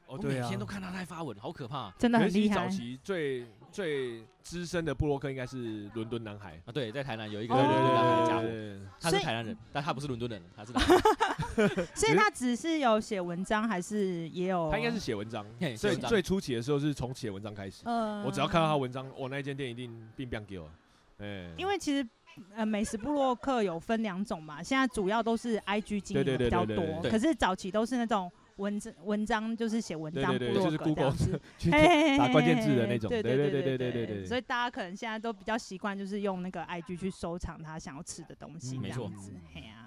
[0.09, 1.95] 哦我每天都看他在发文，好可怕啊！
[1.97, 2.57] 真的很厉害。
[2.57, 6.73] 早期最最资深的布洛克应该是伦敦男孩啊。
[6.73, 8.16] 对，在台南有一个对伦敦男孩
[8.47, 10.73] 对他所以是台南人，但他不是伦敦人，他是
[11.95, 14.71] 所以他只是有写文章，还是也有？
[14.71, 17.83] 他应该是写文章嘿，写最文章最初期的时候是从写文章开始。
[17.85, 20.71] 嗯我只要看到他文章，我那一间店一定并不给我。
[21.19, 22.07] 哎，因为其实
[22.55, 31.15] 呃美食部落客有分两种嘛，现在主要都是 IG 经营对对对的比较对对对，多可是早期都是那种文章文章就是写文章，就是 Google
[31.59, 33.09] 去打关键字的那种。
[33.11, 34.25] 对对对对对对对。
[34.25, 38.79] 所以大家可能现在都比较习惯，就是用那个 IG 去收藏他想要吃的东西。
[38.79, 39.11] 没错。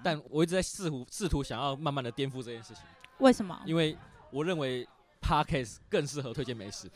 [0.02, 2.84] 但我一直在试图试图想要慢慢的颠覆这件事情。
[3.18, 3.60] 为什么？
[3.66, 3.96] 因为
[4.30, 4.86] 我认为
[5.20, 6.88] podcast 更适合推荐美食。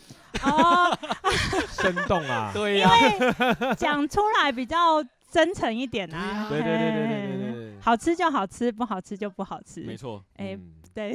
[0.42, 0.96] 哦，
[1.68, 2.52] 生动啊！
[2.54, 6.48] 对，因为讲出来比较真诚一点啊。
[6.48, 7.80] 对对对对对对对。
[7.80, 9.80] 好吃就好吃，不好吃就不好吃。
[9.82, 10.24] 没错。
[10.36, 10.56] 哎。
[10.94, 11.14] 对，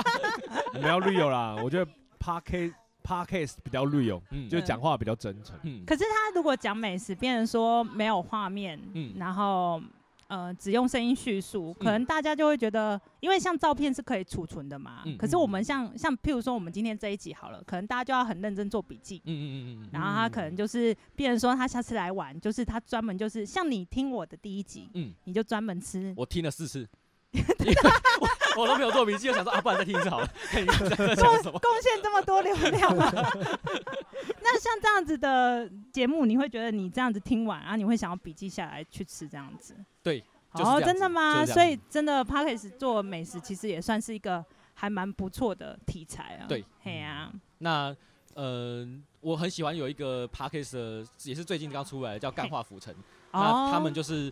[0.74, 2.72] 我们要 real 啦，我觉得 podcast
[3.04, 5.58] podcast 比较 real，嗯，就是讲话比较真诚。
[5.64, 9.12] 嗯，可是他如果讲美食，变成说没有画面，嗯。
[9.18, 9.82] 然后
[10.28, 15.02] 呃只用声音叙述，可能大家就会觉得，因为像照片是可以储存的嘛。
[15.04, 19.20] 嗯可是我们像像譬如说我们今天这一集好了，可能大家就要很认真做笔记。
[19.26, 26.14] 嗯嗯嗯嗯嗯，然后他可能就是，变成说他下次来玩，就是他专门就是像你听我的第一集，嗯，你就专门吃。
[26.16, 26.88] 我听了四次，
[28.56, 31.58] 我我都没有做笔记，我想说啊，不然再听一次好了， 看你在在讲什么。
[31.58, 33.10] 贡献这么多流量吗？
[34.42, 39.74] 那像这样子的节目，你会觉得你这样子听完啊，你会想要笔记下来去吃这样子？
[40.02, 40.20] 对，
[40.54, 41.40] 就是哦，真的吗？
[41.40, 46.46] 就是所以真的 p a c k a g e 做美食其实也算是一个还蛮不错的题材啊。
[46.46, 47.94] 对，嘿呀、那
[48.34, 48.86] 呃，
[49.20, 52.92] 我很喜欢有一个 parkas 的也是最近刚出来的，叫《干化浮城》。
[53.30, 54.30] 哦，那他们就是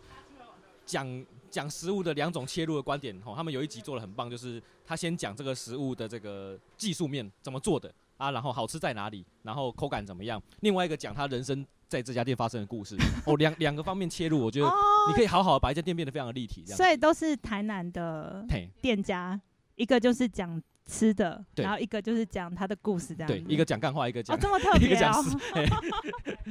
[0.84, 1.06] 讲
[1.50, 10.40] 讲食物的两种切入的观点吼，他们有一集做的很棒，就是他先讲这个食物的这个技术面怎么做的啊，然后好吃在哪里，然后口感怎么样。
[10.60, 12.96] 另外一个讲他人生在这家店发生的故事。
[13.26, 14.72] 哦，两两个方面切入，我觉得哦，
[15.08, 16.76] 你可以好好的把一家店变得非常的立体，这样。
[16.76, 18.46] 所以都是台南的，
[18.80, 19.40] 店家，
[19.74, 23.38] 一个就是讲吃的，然后一个就是讲他的故事这样子。
[23.38, 25.36] 对，一个讲干话，一个哦讲、这么特一个别哦，讲诗，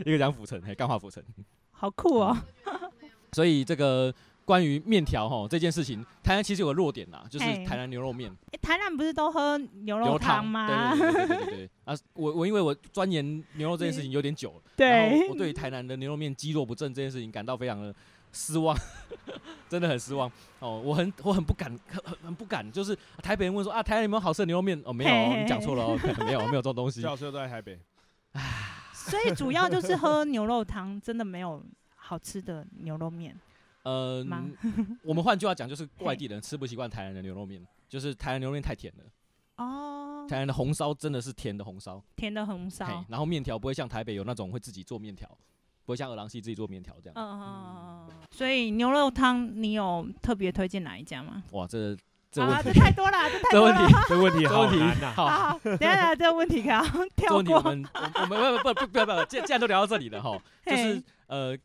[0.05, 1.23] 一个讲府城， 嘿，干话府城。
[1.71, 2.37] 好酷哦。
[3.33, 4.11] 所以这个
[4.49, 8.35] 关于面条哈这件事情，台南其实有个弱点啦，就是台南牛肉面。
[8.51, 10.95] 诶台南不是都喝牛肉牛汤吗？
[10.97, 11.95] 对对对啊！
[12.13, 13.23] 我我因为我钻研
[13.57, 17.93] 牛肉这件事情有点久了，然对后我对台南的牛肉面积弱不振这件事情感到非常的
[18.33, 18.75] 失望，
[19.69, 20.81] 真的很失望哦！
[20.83, 24.81] 我很我很不敢，很很很不敢，就是台北人问说啊，台南有没有好吃的牛肉面？
[24.83, 27.07] 哦，没有你讲错了哦，没有没有这种东西最。
[27.07, 27.79] 好吃的都在台北。
[28.93, 31.63] 所以主要就是喝牛肉汤，真的没有
[31.97, 33.39] 好吃的牛肉面。
[33.83, 34.25] 呃，
[35.03, 39.03] 我们换句话讲，就是外地人吃不习惯台南的牛肉面，就是台南牛肉面太甜了，
[39.63, 43.05] 哦，台南的红烧真的是甜的红烧，甜的红烧。
[43.07, 45.27] 然后面条不会像台北有那种会自己做面条，
[45.85, 47.13] 不会像二郎系自己做面条这样。
[47.15, 48.15] 嗯嗯嗯嗯。
[48.31, 51.43] 所以牛肉汤你有特别推荐哪一家吗？
[51.51, 51.97] 哇，这
[52.31, 53.75] 这啊，问题，这太多了， 这太多了。
[53.75, 55.13] 这问题，这问题 这问题好难呐。
[55.15, 57.71] 好等一下这个问题可要这跳问题我过。
[57.71, 61.57] 们我我们不不不不不不，既既然都聊到这里了哈，就是嘿呃，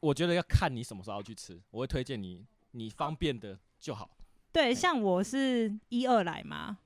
[0.00, 4.10] 我觉得要看你什么时候要去吃，我会推荐你你方便的就好。
[4.52, 6.78] 对，像我是一二来嘛，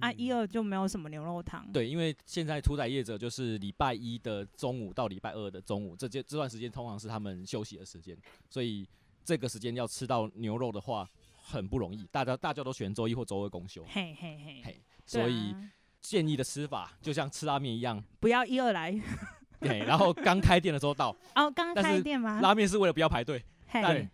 [0.00, 1.70] 啊，一二就没有什么牛肉汤。
[1.72, 8.16] 对，因为现在屠宰业者就是礼拜一的中午到礼拜二的中午，这这这段时间通常是他们休息的时间，
[8.48, 8.88] 所以
[9.24, 18.98] 这个时间要吃到牛肉的话很不容易，大家大家都选周一或周二公休，嘿嘿嘿，嘿，所以啊建议的吃法就像吃拉面一样，不要一二来。
[19.60, 22.40] 嘿，然后刚开店的时候到，哦，刚开店吗？
[22.40, 24.10] 拉面是为了不要排队，嘿，但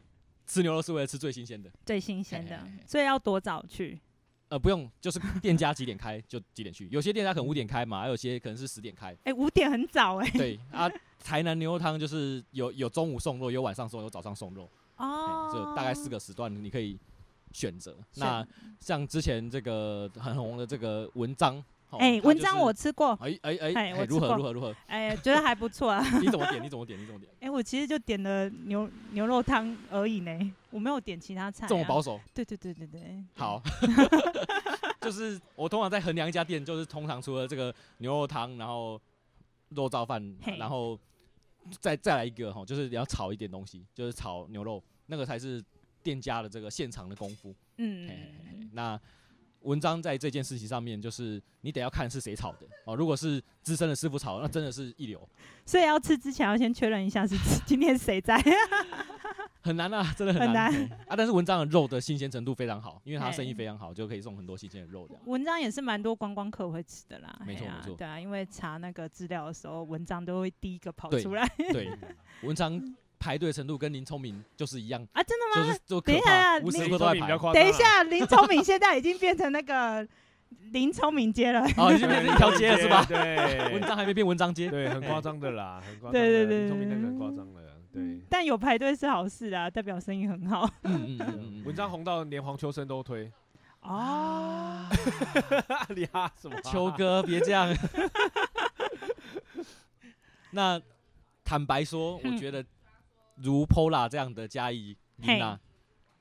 [0.47, 1.71] 吃牛肉是为了吃最新鲜的。
[1.85, 4.01] 最新鲜的所以要多早去。
[4.49, 6.87] 呃，不用，就是店家几点开就几点去。
[6.91, 9.17] 有些店家可能五点开嘛，还有些可能是十点开。
[9.25, 10.31] 哎，五点很早哎。
[10.33, 10.89] 对啊，
[11.25, 16.99] 台南牛肉汤就是有有中午送肉，有晚上送肉，有早上送肉，哦哎，，就大概四个时段你可以
[17.53, 17.97] 选择。
[18.17, 18.47] 那
[18.81, 21.65] 像之前这个很红的这个文章，哦
[21.99, 24.75] 哎，文章我吃过，哎哎哎哎哎如何如何如何？
[24.87, 26.05] 哎，觉得还不错啊。
[26.21, 26.63] 你怎么点？
[26.63, 26.99] 你怎么点？
[27.01, 27.31] 你怎么点？
[27.41, 31.69] 哎，我其实就点了牛牛肉汤而已呢，我没有点其他菜啊。
[31.69, 32.21] 这么保守？
[32.33, 33.25] 对对对对对。
[33.37, 33.63] 好
[35.01, 39.01] 就是我通常在衡量一家店，就是通常除了这个牛肉汤，然后
[39.71, 40.99] 肉燥饭，然后
[41.81, 45.63] 再再来一个哈，就是你要炒一点东西，就是炒牛肉，那个才是
[46.03, 47.55] 店家的这个现场的功夫。
[47.77, 48.99] 嗯嘿嘿嘿嘿那
[49.65, 52.95] 文章在这件事情上面，就是你得要看是谁炒的哦。
[52.95, 55.29] 如果是资深的师傅炒，那真的是一流，
[55.67, 58.41] 所以要吃之前要先确认一下是 今天谁在。
[59.63, 60.71] 很难啊，真的很很难
[61.07, 61.17] 啊。
[61.17, 65.09] 但是文章的肉的新鲜程度非常好，因为他生意非常好，就可以送很多新鲜的肉。
[65.25, 71.91] 文章也是蛮多观光客会吃的啦，没错没错对啊，因为查那个资料的时候，文章都会第一个跑出来 对，
[72.43, 72.79] 文章
[73.25, 75.67] 排队程度跟林聪明就是一样，啊，真的吗？
[75.67, 76.69] 就是就可等一下等
[77.69, 80.07] 一，下，林聪明现在已经变成那个
[80.73, 83.03] 林聪明街了，哦，已经变成一条街了是吧？
[83.09, 86.21] 对，文章还没变文章街，对，很夸张的啦，很夸张的。
[86.21, 87.63] 对对对林聪明那个很夸张的，
[87.95, 88.21] 对。
[88.29, 93.33] 但有排队是好事啊，代表生意很好 嗯嗯嗯嗯嗯，文章红到连黄秋生都推，
[93.81, 94.91] 啊。
[95.97, 96.61] 你哈什么啊？
[96.63, 97.75] 秋哥别这样。
[100.51, 100.79] 那
[101.45, 102.65] 坦白说，我嗯觉得
[103.37, 105.59] 如 Pola 这样的嘉义嘿琳娜，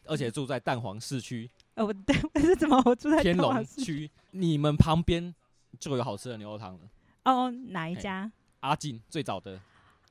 [0.05, 5.33] 而且住在蛋黄市区、哦，我对，我是怎么我住在天龙市区，你们旁边
[5.79, 6.79] 就有好吃的牛肉汤了。
[7.25, 8.31] 哦，哪一家？
[8.61, 9.59] 阿进最早的，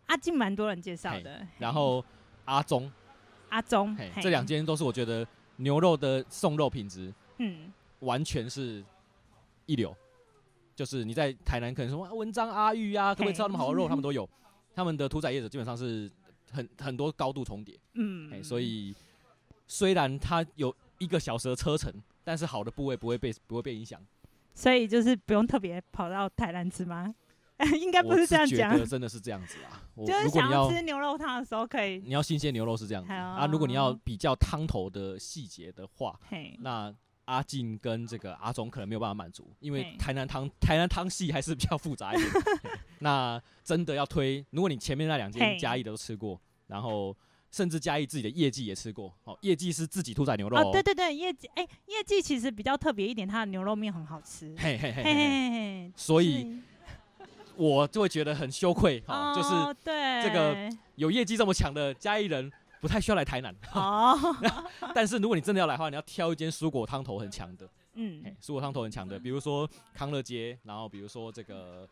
[0.07, 2.05] 阿进蛮多人介绍的，然后
[2.45, 2.91] 阿忠，
[3.49, 8.85] 阿忠这两间都是我觉得牛肉的送肉品质嗯，完全是
[9.67, 9.95] 一流。
[10.75, 13.87] 就是你在台南可能说哇文章阿玉啊，可不可以吃到那么好的肉？
[13.87, 14.29] 他们都有，
[14.75, 16.11] 他们的屠宰业者基本上是
[16.53, 18.33] 很很多高度重叠，嗯。
[18.33, 18.95] 哎、所以
[19.67, 24.01] 虽然它有一个小时的车程，但是好的部位不会被不会被影响。
[24.55, 27.15] 所以就是不用特别跑到台南吃吗？
[27.81, 29.81] 应该不是这样觉讲，得真的是这样子啊。
[29.95, 36.19] 我就是想要吃牛肉汤的时候可以，你要新鲜牛肉是这样啊，如果你要比较汤头的细节的话，
[36.59, 36.93] 那
[37.27, 42.31] 阿进跟这个阿忠可能没有办法满足，因为台南汤台南汤系还是比较复杂一点。
[43.03, 47.17] 嘿那真的要推，如果你前面那两间嘉义的都吃过，然后
[47.51, 55.51] 甚至嘉义自己的业绩也吃过，哦，业绩是自己屠宰牛肉、哦，对对对，业绩，哎，业绩其实比较特别一点，它的牛肉面很好吃，嘿嘿嘿嘿嘿。
[55.51, 56.61] 嘿，所以
[57.57, 59.49] 我就会觉得很羞愧，哦，就是
[60.23, 62.51] 这个有业绩这么强的嘉义人。
[62.81, 64.19] 不太需要来台南，哦，
[64.93, 71.89] 但是如果你真的要来的话，你要挑一间蔬果汤头很强的，嗯嘿，蔬果汤头很强的，比如说康乐街，然后比如说这个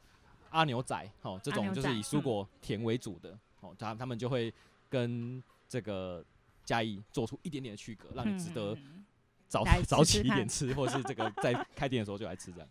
[0.51, 4.53] 阿牛仔，哦，这种就是以蔬果甜为主的，哦，他他们就会
[4.89, 6.25] 跟这个
[6.65, 9.05] 嘉义做出一点点的区隔，让你值得嗯。
[9.49, 12.69] 早早起一点吃，或者是这个 在开店的时候就来吃这样。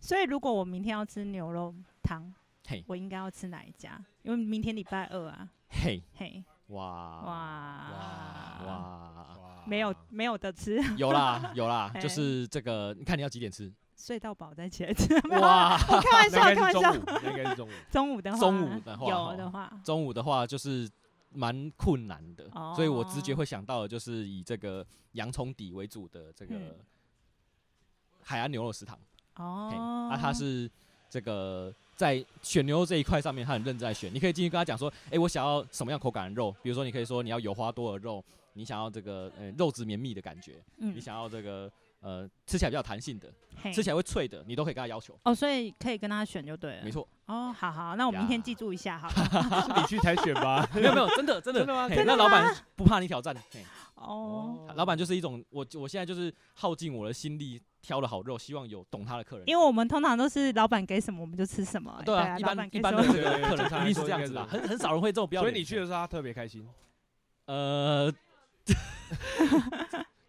[0.00, 2.32] 所以如果我明天要吃牛肉汤
[2.66, 4.02] 嘿，我应该要吃哪一家？
[4.22, 7.20] 因为明天礼拜二啊，嘿，嘿，哇。
[7.20, 7.90] 哇。
[7.92, 9.64] 哇，哇。
[9.66, 13.70] 没有没有的吃，有啦有啦， 就是这个，你看你要几点吃？
[14.04, 15.14] 睡到饱再起来吃。
[15.28, 17.68] 哇， 我开玩笑，那开玩笑应该是中。
[17.68, 18.20] 午， 中午。
[18.20, 20.90] 的话，中午的话有的话，中午的话就是
[21.32, 26.74] 蛮困难的，哦所以我直觉会想到的就是以这个洋葱底为主的这个嗯
[28.22, 28.98] 海岸牛肉食堂。
[29.34, 30.68] 嘿哦，啊，他是
[31.08, 34.12] 这个在选牛肉这一块上面，他很认真在选。
[34.12, 36.50] 你可以进去跟他讲说，哎、我想要什么样口感的肉？
[36.60, 38.22] 比如说，你可以说你要油花多的肉，
[38.54, 41.70] 你想要这个呃肉质绵密的感觉，嗯你想要这个
[42.02, 43.32] 呃吃起来比较弹性的，
[43.62, 45.18] 嘿吃起来会脆的，你都可以跟他要求。
[45.24, 46.82] 哦，所以可以跟他选就对了。
[46.84, 46.90] 没。
[46.90, 49.62] 错，哦，好好，那我明天记住一下好 了。
[49.62, 50.68] 是 你去才选吧？
[50.74, 59.44] 没有没有，真的真的真的吗嘿真的那老板不怕你挑战，嘿哦，老板就是一种我我现在就是耗尽我的心力挑了好肉，希望有懂他的客人。
[59.46, 62.02] 因为我们通常都是老板给什么我们就吃什么。
[62.04, 65.54] 对啊，一老板般一般给什么的这个客人一定是这样子的很很少人会这种不要所以。
[65.54, 66.66] 你去的时候他特别开心。
[67.46, 68.10] 呃，
[68.64, 68.74] 的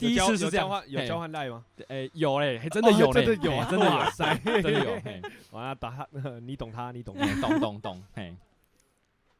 [0.07, 1.65] 第一次是这样有交换，有交换赖吗？
[1.87, 5.21] 诶有嘞，嘿真的哦有嘞，真的有啊，真的有，塞， 真的有，嘿。
[5.51, 6.07] 完了，打他，
[6.41, 7.25] 你懂他，你懂他。
[7.47, 8.35] 懂懂懂，嘿。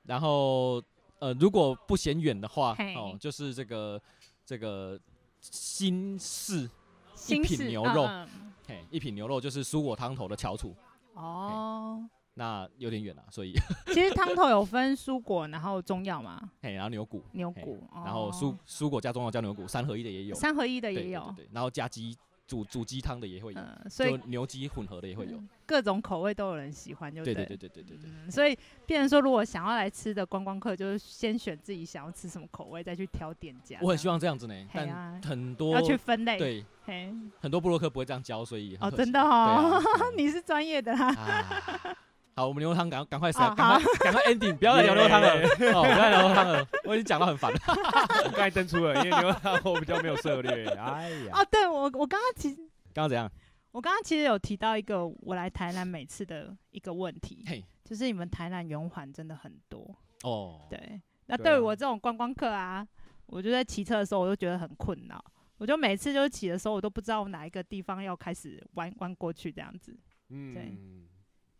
[0.03, 0.82] 然后
[1.20, 4.01] 呃，如果不嫌远的话，哦，就是这个
[4.45, 4.99] 这个
[5.39, 6.70] 新式
[7.16, 10.76] 新品牛肉嗯嗯嘿，一品牛肉就是蔬果汤头的翘楚，
[11.14, 12.01] 哦，
[12.36, 13.54] 那有点远了，所以
[13.88, 28.12] 其实汤头有分蔬果，然后中药嘛， 嘿，然后牛骨，嘿牛骨，然后蔬哦蔬果加中药加牛骨，三合一的也有，三合一的对也有，对然后加鸡煮煮鸡汤的也会有，嗯，所以牛鸡混合的也会有，嗯各种口味都有人喜欢，就对对对对对对对对。
[28.26, 28.56] 嗯，所以
[28.86, 33.80] 变成说，如果想要来吃的观光客，就是先选自己想要吃什么口味，再去挑店家。
[33.82, 39.82] 我很希望这样子呢，但啊很多要去分类。，对嘿，很多布洛克不会这样教，所以很哦，可惜真的对哦，
[40.18, 41.08] 你是专业的啦。
[41.16, 41.98] 啊，
[42.36, 45.30] 好，我们牛肉汤赶赶快死，哦赶快赶快 ending，不要再聊牛肉汤了，
[45.74, 47.60] 哦，不要再聊牛肉汤了，我已经讲到很烦了。
[48.26, 50.66] 我刚才登出了，因为牛肉汤我比较没有涉猎。
[50.70, 52.56] 哎呀，哦，对我我刚刚其实
[52.94, 53.32] 刚刚怎样？
[53.72, 57.44] 我刚刚其实有提到一个我来台南每次的一个问题，
[57.84, 59.96] 就是你们台南圆环真的很多。
[60.24, 62.88] 哦，对，那对于我这种观光客啊，
[63.28, 65.24] 我就在骑车的时候，我就觉得很困扰。
[65.58, 69.96] 我就每次就是骑的时候，我都不知道哪一个地方要开始弯弯过去这样子，
[70.30, 71.06] 嗯，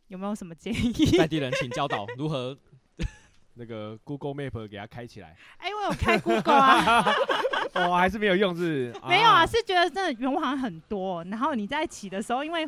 [0.08, 1.18] 有没有什么建议？
[1.18, 2.58] 外地人请教导如何
[3.56, 5.36] 那个 Google Map 给它开起来。
[5.58, 7.04] 哎、我有开 Google 啊，
[7.76, 8.93] 哦，还是没有用是？
[9.08, 12.68] 没有啊，是觉得真的圆环很多，然后你在骑的时候，因为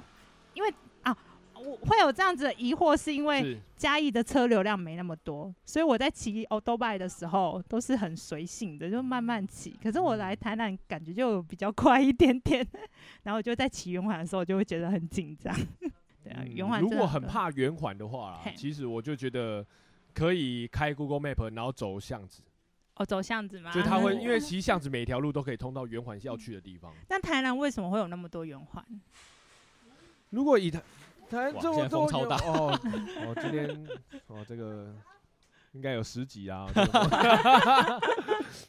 [0.53, 1.15] 因为啊，
[1.55, 9.77] 我会有这样子的疑惑，是因为是嘉义的车流量没那么多，所以我在骑 o d o b i 的时候都是很随性的，就慢慢骑。
[9.81, 12.65] 可是我来台南感觉就比较快一点点，
[13.23, 15.55] 然后我就在骑圆环的时候就会觉得很紧张。
[16.26, 19.63] 对啊，嗯圆环如果很怕圆环的话啦，其实我就觉得
[20.13, 22.41] 可以开 Google Map，然后走巷子，
[22.95, 23.71] 哦，走巷子吗？
[23.71, 26.91] 就它会嗯因为其实巷子每条路都可以通到圆环要去的地方。
[27.09, 28.84] 那台南为什么会有那么多圆环？
[30.32, 30.82] 如果以台
[31.30, 32.71] 台哇这么多现在风超大哦
[33.26, 33.88] 哦，今天
[34.28, 34.93] 哦这个
[35.73, 36.67] 应该有十几啊。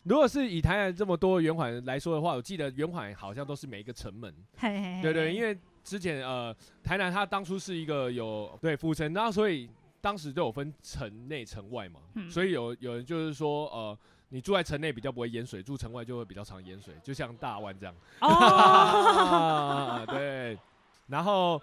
[0.04, 9.70] 如果是以台南这么多圆环来说的话，我记得圆环好像都是每一个城门，嘿嘿嘿对对，因为为之前呃台南它当初是一个有对府城，然后所以
[10.00, 12.28] 当时都有分城内城外嘛，嗯。
[12.28, 13.96] 所以有有人就是说呃。
[14.28, 17.94] 你住在城内比较不会淹水，住城外就会比较常淹水，就像大湾这样。
[18.20, 20.58] 哦，啊， 对，
[21.06, 21.62] 然后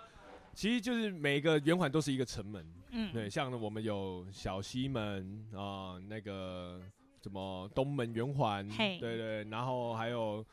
[0.53, 6.79] 其实就是每个圆环都是一个城门，嗯，对，像我们有小西门啊、那个
[7.21, 8.97] 什么东门圆环，嘿。
[8.97, 10.43] 对对，然后还有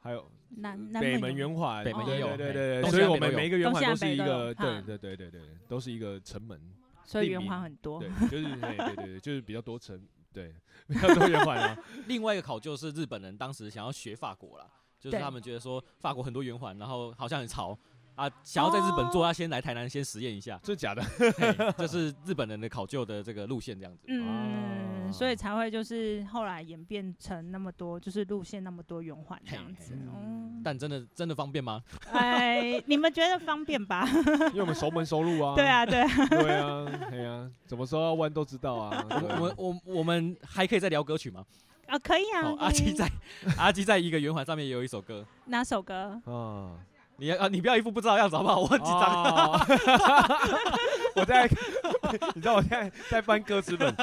[0.00, 6.58] 还有南南北门圆环，北门也有对对对对，所以我们每一个圆环都是一个，对对对对对，都是一个城门，
[7.04, 8.00] 所以圆环很多。
[8.00, 10.00] 对。，就是对对对对，就是比较多城，
[10.32, 10.54] 对，
[10.88, 11.78] 比较多圆环啊，
[12.08, 14.66] 另外一个考究是日本人当时想要学法国啦，
[14.98, 17.78] 就是他们觉得说法国很多圆环，然后好像很潮
[18.20, 24.04] 啊，想要在日本做，要先来台南先实验一下，这假的，嘿 这是日本人的考究的这个路线这样子。
[24.08, 29.94] 嗯，啊所以才会就是后来演变成那么多，就是路线那么多圆环这样子。
[29.96, 31.82] 嗯，但真的真的方便吗？
[32.12, 34.06] 哎，你们觉得方便吧？
[34.52, 39.04] 因为我们熟门熟路啊，对啊，对啊，对啊，对啊，怎么说弯都知道啊。
[39.10, 41.44] 我对啊我我我们还可以再聊歌曲吗？
[41.86, 42.56] 啊，可以啊哦，。
[42.60, 43.10] 阿基在
[43.56, 46.20] 阿基在一个圆环上面也有一首歌，哪首歌？
[46.24, 46.78] 啊，
[47.20, 48.60] 你啊，你不要一副不知道样子好不好？
[48.60, 49.52] 我很紧张。
[51.14, 51.46] 我在，
[52.34, 53.94] 你知道我现在在翻歌词本，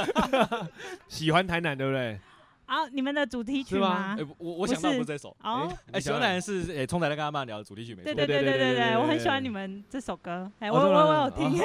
[1.07, 2.20] 喜欢台南对不对？
[2.68, 4.15] 好，你们的主题曲吗？
[4.38, 5.68] 我我想到不是这首哦。
[5.91, 8.13] 哎，喜欢台南是哎，冲在南跟阿曼聊的主题曲没错。
[8.13, 11.59] 对对对对对我很喜欢你们这首歌，哎，我我我有听。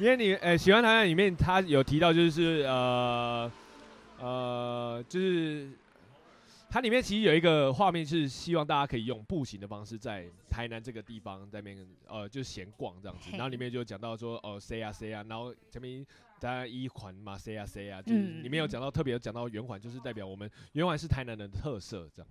[0.00, 3.50] 因为你哎，喜欢台南里面他有提到就是呃
[4.20, 5.70] 呃就是。
[6.70, 16.06] 它里面其实有一个画面是希望大家可以用步行的方式在台南这个地方在那边呃就闲逛这样子，然后里面就讲到说哦谁啊谁啊，然后前面
[16.38, 22.30] 大家一环嘛谁啊谁啊，就是嗯里面有讲到特别有讲到圆环，就是代表我们圆环是台南的特色这样，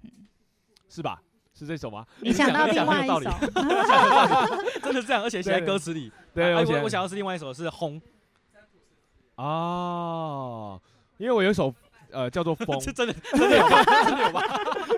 [0.88, 1.22] 是吧？
[1.54, 2.08] 是这首吗？
[2.22, 3.20] 你想到另外一首，
[4.82, 6.10] 真的是这样，而且写在歌词里。
[6.34, 8.02] 对，哎我我我想要是另外一首是轰，
[9.36, 10.82] 哦，
[11.18, 11.74] 因为我有一首
[12.12, 13.84] 呃叫做风， 是真的 真的有吧？
[14.06, 14.42] 真的有吧？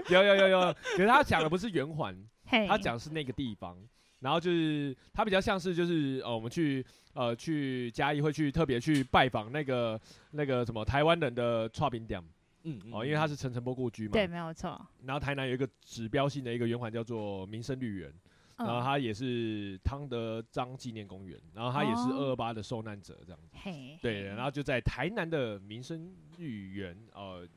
[0.09, 2.15] 有有有有，可是他讲的不是圆环，
[2.67, 3.77] 他讲的是那个地方，
[4.19, 9.99] 然后就是他比较像是就是呃我们去呃去嘉义会去特别去拜访那个
[10.31, 12.21] 那个什么台湾人的串饼店
[12.63, 14.79] 嗯嗯哦，因为他是陈澄波故居嘛，对，没有错。
[15.03, 18.13] 然后台南有一个指标性的一个圆环叫做民生绿园，
[18.65, 27.47] 然后他，也是汤德章纪念公园，然后他也是哦二二八的受难者这样子，嘿，对，然后就在台南的民生绿园呃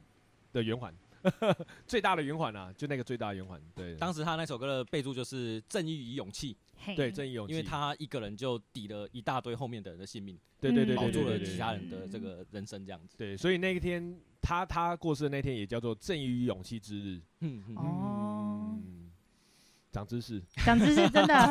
[0.53, 0.95] 的圆环，
[1.87, 3.61] 最大的圆环啊，就那个最大的圆环。
[3.75, 13.17] 对，当时他那首歌的备注就是“正义与勇气嘿对正义勇”，气，因为他一个人就抵了一大堆后面的人的性命，对对对嗯保住了其他人的这个人生，这样子。
[13.17, 17.21] 对，所以那一天他他过世的那天也叫做正义与勇气之日。
[17.41, 19.04] 嗯嗯，哦，嗯，
[19.95, 20.43] 长知识。
[20.67, 21.49] 讲知识真的，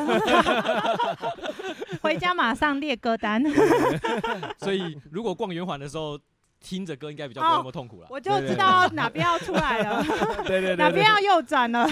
[2.02, 3.42] 回家马上列歌单，
[4.60, 6.20] 所以如果逛圆环的时候
[6.60, 8.06] 听着歌，应该比较不会那么痛苦了。
[8.10, 10.04] 我就知道哪边要出来了，
[10.46, 10.76] 对对对对。
[10.76, 11.88] 哪边要右转了。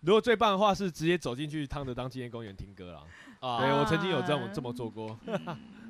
[0.00, 3.02] 如果最棒的话是直接走进去汤德当纪念公园听歌了。
[3.40, 5.18] 啊对我曾经有这么这么做过。
[5.26, 5.38] 嗯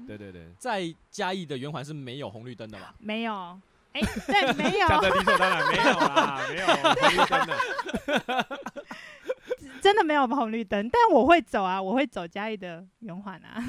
[0.07, 0.53] 对对对。
[0.59, 2.95] 在嘉义的圆环是没有红绿灯的吧？
[2.99, 3.33] 没有，
[3.93, 7.57] 哎，对，没有，讲的理所当然没有啦，没有红绿灯的。
[9.85, 13.63] 真的没有红绿灯，但我会走啊，我会走嘉义的圆环啊。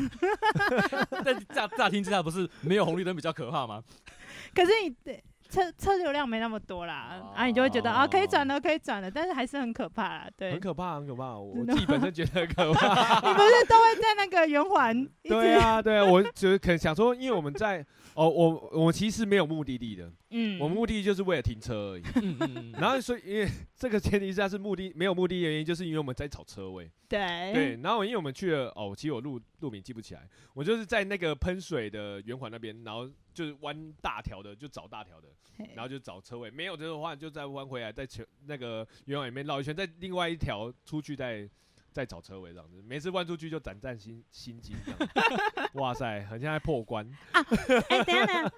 [1.26, 3.84] 但乍乍听之下不是没有红绿灯比较可怕吗？
[4.55, 10.30] 可是你对车车流量没那么多啦，哦啊，你就会觉得啊，可以转了，可以转了，但是还是很可怕啦。
[10.38, 11.38] 对，很可怕，很可怕。
[11.38, 13.20] 我自己本身觉得很可怕。
[13.28, 17.86] 你不是都会在那个圆环对啊，对啊，我只可能想说，因为我们在
[18.16, 22.01] 哦，我我其实没有目的地的，嗯，我目的地就是为了停车而已。
[22.16, 22.72] 嗯嗯嗯。
[22.80, 26.89] 然后所以因为这个前提下是目的没有目的的原因，就是因为我们在找车位。
[27.09, 27.20] 对
[27.53, 35.28] 对，然后因为我们去了哦，其实我路路名记不起来，我就是在那个喷水的圆环那边，然后就是弯大条的，就找大条的，
[35.76, 41.47] 然后就找车位，没有的话就再弯回来，在全那个圆环里面绕一圈，再另外一条出去再
[41.96, 45.00] 再找车位这样子，每次弯出去就胆战心心惊这样。
[45.76, 47.41] 哇塞，很像在破关啊。
[47.88, 48.52] 哎、等一下等一下，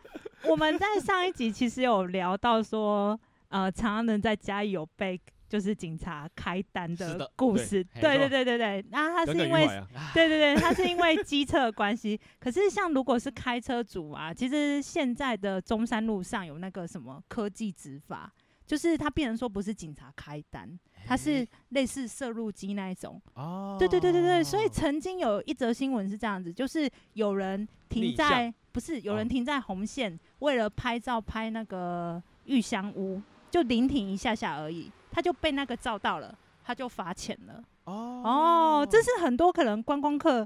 [0.49, 3.19] 我们在上一集其实有聊到说，
[3.49, 9.67] 呃，常安人在嘉义有被就是警察开单的故事，对对对对对对，那他是因为
[10.15, 12.19] 对对对，他是因为机车的关系。
[12.39, 18.33] 可是像如果是开车族啊，其实现在的中山路上有那个什么科技执法，
[18.67, 20.69] 就是他变成说不是警察开单，
[21.07, 23.19] 他是类似摄录机那一种。
[23.33, 37.63] 哦对对对对对，所以曾经有一则新闻是这样子，就是有人停在不是有人哦停在红线，为了拍照拍那个玉香屋，就临停一下下而已，他就被那个照到了，他就罚钱了。
[37.85, 38.21] 哦
[38.83, 40.45] 哦，这是很多可能观光客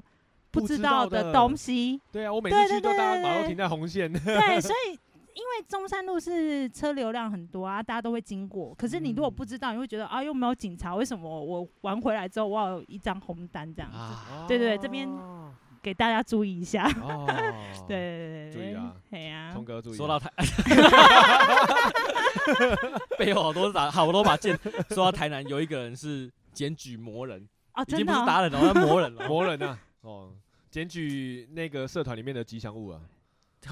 [0.52, 2.00] 不知道道的的东西。
[2.12, 4.12] 对啊，我每次去都大家马路停在红线。
[4.12, 4.96] 对， 所以
[5.34, 8.74] 因为中山路是车流量很多啊，大家都会经过。
[8.74, 13.96] 可是你如果嗯不知道，你会觉得啊，又没有警察，为什么我玩回来之后我要有一张红单这样子？
[13.96, 15.52] 啊，对对对这边哦
[15.82, 16.84] 给大家注意一下。
[17.00, 17.26] 哦，
[17.88, 19.96] 对，对对对，注意啊，对呀聪，哥注意啊。
[19.96, 20.30] 说到台，
[23.18, 24.56] 背后好多把好多把剑。
[24.90, 29.26] 说到台南，有一个人是检举魔人，哦，已经真的哦，不是达人了，他魔人了。
[29.28, 30.30] 魔人啊，哦，
[30.70, 33.00] 检举那个社团里面的吉祥物啊，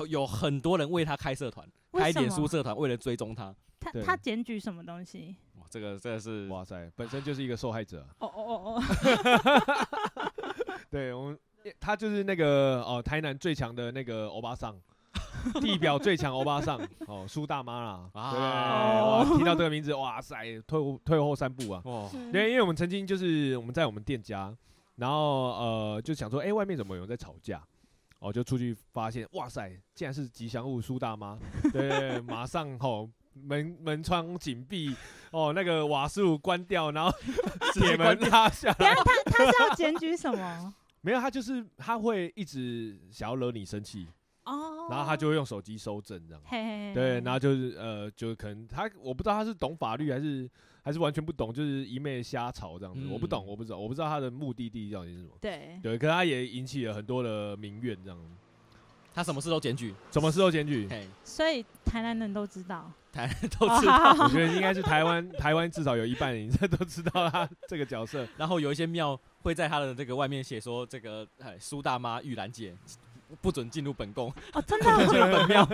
[0.09, 3.55] 有很多人为他开社团，开为什么脸书社团，为了追踪他。
[3.79, 5.35] 他他检举什么东西？
[5.57, 8.09] 哇，这个这个是哇塞，本身就是一个受害者啊。
[8.19, 9.87] 哦哦哦哦，
[10.91, 11.39] 对我们，
[11.81, 14.79] 他就是那个哦，台南最强的那个欧巴桑，
[15.63, 16.79] 地表最强欧巴桑
[17.09, 18.11] 哦，苏大妈啦。
[18.13, 21.81] 啊对，哦哇，听到这个名字，哇塞，退后退后三步啊。
[21.87, 24.55] 哦，对，因为我们曾经就是我们在我们店家，
[24.97, 27.67] 然后呃就想说，哎、外面怎么有人在吵架？
[28.21, 31.39] 哦，就出去发现，哇塞，竟然是吉祥物苏大妈，
[31.73, 34.95] 对马上吼门门窗紧闭，
[35.33, 37.11] 哦那个瓦斯炉关掉，然后
[37.73, 40.75] 铁门拉下来，等一下他他是要检举什么？
[41.01, 44.07] 没有，他就是他会一直想要惹你生气，
[44.45, 46.43] 哦，然后他就会用手机收证这样。
[46.45, 50.47] 嘿嘿嘿，对，然后就是呃，就可能他我不知道他是懂法律还是
[50.91, 53.07] 还是完全不懂，就是一昧瞎吵这样子。
[53.09, 55.31] 我不懂，嗯我不知道，我不知道他的目的地到底是什么。
[55.41, 58.19] 对，对，可他也引起了很多的民怨，这样
[59.15, 60.89] 他什么事都检举，什么事都检举？
[60.91, 62.91] 嘿，所以台南人都知道。
[63.13, 64.25] 台南都知 哦道。
[64.25, 68.27] 我觉得应该是台湾， 台湾至少有一半人都知道他这个角色。
[68.37, 72.75] 然后有一些庙会在他的这个外面写说，这个哎苏大妈玉兰姐
[73.41, 75.69] 不准进入本宫，哦，真的哦进入本庙，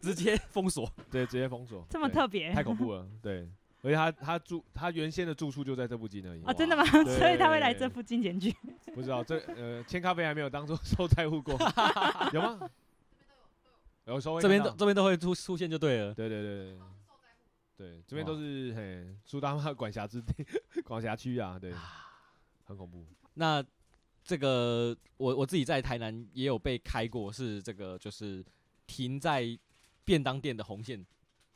[0.00, 0.90] 直接封锁。
[1.10, 2.52] 对，直接封锁，这么对特别？
[2.52, 3.06] 太恐怖了。
[3.22, 3.48] 对，
[3.86, 6.42] 而且他他住他原先的住处就在这附近而已。
[6.44, 6.84] 哦，真的吗？
[7.06, 8.52] 所以他会来这附近检举。
[8.92, 11.54] 不知道这呃，千咖啡还没有当做受灾户过，
[12.34, 12.68] 有吗？
[14.06, 16.12] 有时候会这边都这边都会出出现就对了。
[16.12, 16.78] 对对对
[17.76, 20.44] 对，对，这边都是嘿苏大妈管辖之地，
[20.82, 21.72] 管辖区啊，对，
[22.64, 23.04] 很恐怖。
[23.34, 23.64] 那
[24.24, 28.44] 这个我我自己在台南也有被开过，是这个就是
[28.86, 29.46] 停在
[30.04, 31.04] 便当店的红线，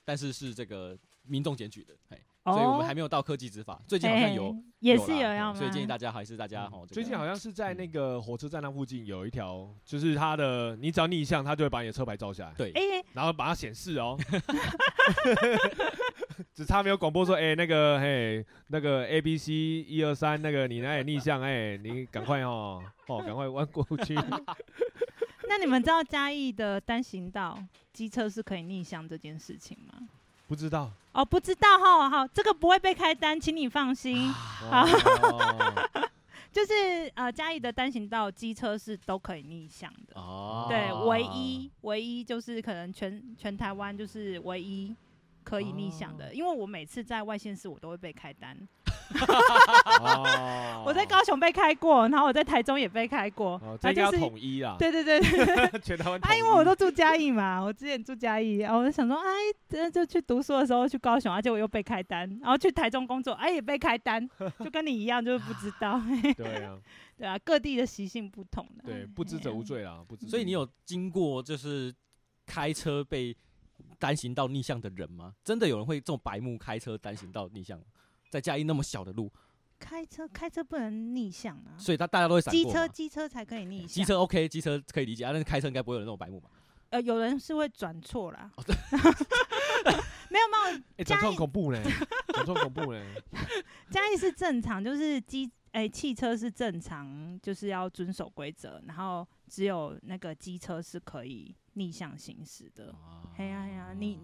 [0.04, 0.96] 但是是这个
[1.30, 5.58] 民众检举的，嘿，所以我们还没有到科技执法，最近好像有也是啦有要吗？
[5.58, 12.54] 所以建议大家还是大家吼，这个最近好像是在嗯那个火车站那附近有一条，就是它的，你只要逆向，它就会把你的车牌照下来。
[12.54, 12.80] 对哎、
[13.12, 14.18] 然后把它显示哦，
[16.54, 24.14] 只差没有广播说，哎、那个，嘿，那个 A B C 一二三，那个你那里逆向，哎、你赶快哦，哦，赶快弯过去。
[25.48, 27.58] 那你们知道嘉义的单行道
[27.92, 30.08] 机车是可以逆向这件事情吗？
[30.46, 34.28] 不知道，哦，不知道哈，好，这个不会被开单，请你放心。
[34.32, 34.86] 好，
[36.52, 40.20] 就是呃，嘉义的单行道机车是都可以逆向的。
[40.20, 44.94] 哦，对，唯一唯一就是可能全全台湾就是唯一
[45.42, 48.56] 可以逆向的，因为我每次在外县市我都会被开单，
[50.00, 59.28] 哦 我在高雄被开过，然后我在台中也被开过，哦，这应该要那就是统一啊，对对对对， 全台湾统啊，因为我都住嘉义嘛，我之前住嘉义，然后我就想说，哎，
[59.68, 64.28] 这就去读书的时候去高雄，而且我又被开单，然后去台中工作，哎也被开单，
[64.64, 66.00] 就跟你一样，就是不知道，
[66.36, 66.64] 对。
[66.64, 66.78] 啊，
[67.18, 67.28] 对。
[67.28, 70.26] 啊，各地的习性不同的，对，不知者无罪啦，不知。
[70.26, 71.94] 所以你有经过就是
[72.46, 73.36] 开车被
[73.98, 75.34] 单行道逆向的人吗？
[75.44, 77.84] 真的有人会这种白目开车单行道逆向吗？
[78.30, 79.30] 在嘉义那么小的路，
[79.78, 82.78] 开车开车不能逆向啊，所以他大家都会闪机过嘛。
[82.78, 86.48] 车机车才可以逆向，机车 OK，机车可以理解啊，但是开车应该不会有人那种白目吧？
[86.90, 88.50] 呃，有人是会转错啦。
[88.56, 88.74] 哦对
[90.32, 91.82] 没有没有，哎， 转错恐怖嘞，
[92.32, 93.04] 转错很恐怖嘞。
[93.90, 102.94] 嘉义是正常，就是机哎、汽车是正常，就是要遵守规则，然后只有那个机车是可以逆向行驶的。
[103.36, 104.18] 嘿呀嘿呀，你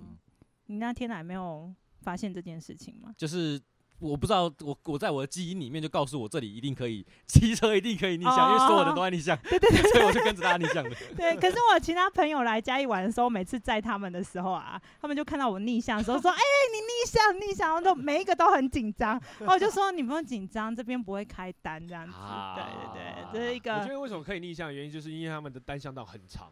[0.67, 3.13] 你那天还没有发现这件事情吗？
[3.17, 3.61] 就是
[3.99, 10.91] 我不知道，我我在我的基因里面就告诉我这里一定可以，骑车一定可以逆向，因为所有人都在逆向， 对对对，所以我就跟着大家逆向的。
[11.17, 16.37] 对，可是我其他朋友来嘉义玩的时候，每次载他们的时候啊，他们就看到我逆向的时候说：“哎、
[16.73, 22.13] 你逆向逆向！”然后都每一个都很紧张，然后我就说：“你不用紧张，这边不会开单这样子。
[22.17, 26.49] 啊对对对，这是一个我觉得为什么可以逆向的，原因就是因为他们的单向道很长。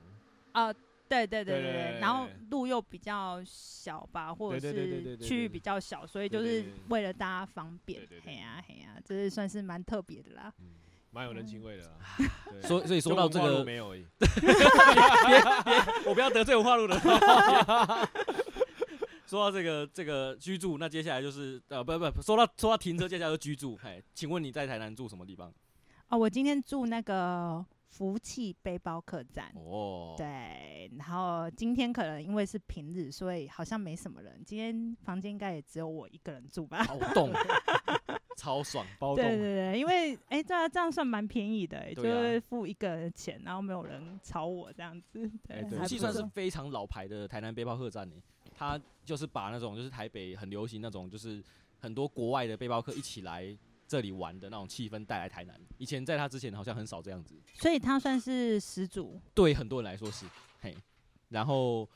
[0.53, 10.53] 啊、对对对对对然后路又比较小吧，或者是区域比较小，所以就是为了大家方便嘿呀嘿呀，这是算是蛮特别的啦。
[10.61, 10.71] 嗯，
[11.11, 11.91] 蛮有人情味的啦。
[12.51, 14.07] 对所所以说到这个，没有而已。
[16.07, 16.99] 我不要得罪文化路的。
[19.27, 23.77] 说到这个这个居住，那接下来就是呃不不说到说到停车，接下来就居住。
[23.83, 25.53] 嘿，请问你在台南住什么地方？
[26.09, 27.65] 哦，我今天住那个
[27.95, 29.53] 福气背包客栈。
[29.55, 34.43] 哦，对，然后今天可能因为是平日，所以好像没什么人。
[34.45, 36.85] 今天房间应该也只有我一个人住吧？
[38.37, 38.85] 超爽。
[38.99, 39.25] 包栋。
[39.25, 45.31] 对对对，因为哎，对啊，这样算蛮便宜的，哎，就是付一个人的钱，然后没有人吵我这样子。
[45.47, 48.17] 对，福气算是非常老牌的台南背包客栈呢，
[48.53, 51.41] 它就是把那种就是台北很流行那种就是
[51.79, 55.59] 很多国外的背包客一起来这里玩的那种气氛带来台南。
[55.79, 59.21] 以前在他之前好像很少这样子，所以他算是始祖。
[59.35, 60.27] 对很多人来说是
[60.61, 60.75] 嘿。
[61.31, 61.89] 然后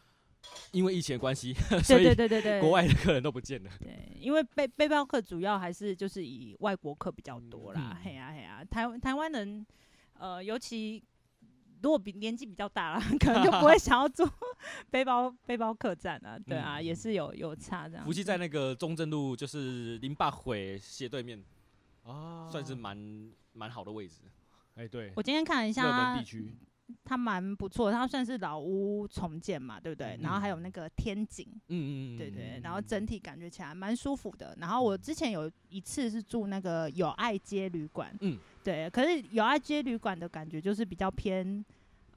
[0.72, 1.52] 因为疫情的关系，
[1.84, 3.70] 所对以对对对对，国外的客人都不见了。
[3.80, 9.64] 对，因为背背包客主要还是就是以外国客比较多啦嗯，嘿呀嘿呀，台台湾人
[10.14, 11.02] 呃，尤其
[11.82, 14.28] 如果比年纪比较大了， 可能就不会想要做
[14.90, 18.08] 背包背包客栈啊，对啊，嗯也是有有差这样子。
[18.08, 21.40] 福气在那个中正路就是林坝会斜对面，
[22.08, 24.22] 啊算是蛮蛮好的位置。
[24.74, 26.56] 哎对，我今天看了一下热门它地区。
[27.04, 30.18] 它蛮不错，它算是老屋重建嘛，对不对？
[30.22, 34.56] 然后还有那个天井，嗯嗯嗯，对对，然后整体感觉起来蛮舒服的。
[34.58, 41.62] 然后我之前有一次是住那个友爱街旅馆，嗯，对，可是友爱街旅馆的感觉就是比较偏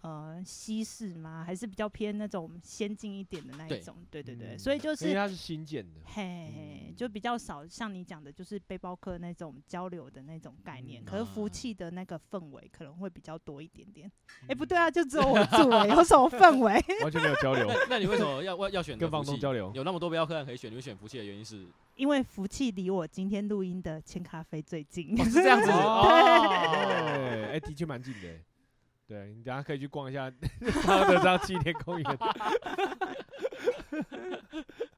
[0.02, 1.44] 呃西式吗？
[1.46, 3.96] 还是比较偏那种先进一点的那一种？
[4.10, 5.06] 对对对，嗯所以就是。
[5.06, 6.02] 因为它是新建的。
[6.06, 11.02] 嘿嘿，就比较少像你讲的，就是背包客那种交流的那种概念。
[11.04, 14.12] 嗯可是福啊气的那个氛围可能会比较多一点点。
[14.48, 16.74] 哎、不对啊，就只有我住哎、 有什么氛围？
[17.04, 19.72] 完全没有交流，那那你为什么要要要选跟房东交流。
[19.76, 21.68] 有那么多背包客人可以选，你会选福气的原因是？
[21.96, 25.14] 因为福气离我今天录音的千咖啡最近。
[25.20, 27.50] 哦，是这样子 哦， 哦。
[27.52, 28.30] 哎，的确蛮近的。
[29.12, 30.32] 对你等下可以去逛一下
[30.84, 32.06] 他的张纪念公园。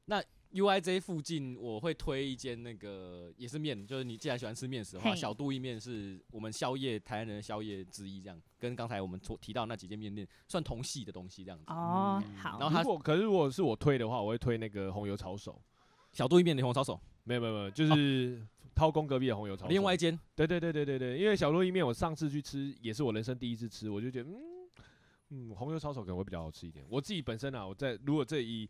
[0.06, 11.64] 那 UIJ 附近我会推一间那个也是面，就是你既然喜欢吃面食的话，嘿小杜意面是我们宵夜台湾人的宵夜之一，这样跟刚才我们所提到那几间面店算同系的东西这样子。
[11.66, 12.60] 哦，嗯好。
[12.60, 15.60] 然后它如果可是如果是我推的话，我会推那个红油抄手。
[16.12, 19.68] 小杜意面的红油抄手，没有没有没有，就是韬公隔壁的红油抄手。
[19.68, 20.18] 另外一间。
[20.34, 24.36] 对对对对对对，因为小洛意面我上次去吃也是我人生第一次吃，我就觉得嗯
[25.30, 26.84] 嗯红油抄手可能会比较好吃一点。
[26.88, 28.68] 我自己本身啊，我在如果这一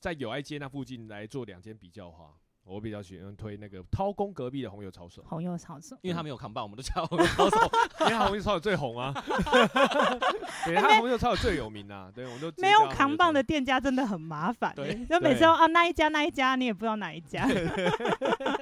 [0.00, 2.34] 在友爱街那附近来做两间比较的话，
[2.64, 7.56] 我比较喜欢推那个掏工隔壁的红油抄手，红油抄手，因为他没有扛棒，我们都叫红油抄手。
[8.00, 9.14] 因为他红油抄手最红啊，
[10.66, 14.74] 对，他红油抄手最有名啊，对，我们都没有扛棒的，店家真的很麻烦。
[14.74, 14.88] 对。
[14.88, 17.46] 欸，就每次啊那一家那一家，你也不知道哪一家。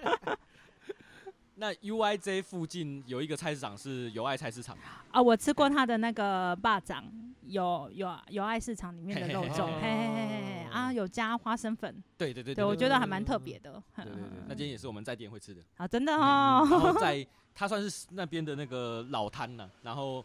[1.56, 4.76] 那 UIJ 附近有一个菜市场是友爱菜市场，
[5.10, 7.04] 啊，我吃过他的那个霸掌，
[7.46, 10.68] 有有友爱市场里面的肉粽，嘿嘿嘿嘿嘿。
[10.72, 13.80] 啊，有加花生粉，对对对对我觉得还蛮特别的。
[13.94, 15.62] 对对对那间也是我们在店会吃的。
[15.76, 17.24] 啊，真的嗯哦，然后 在
[17.54, 20.24] 他算是那边的那个老摊了、然后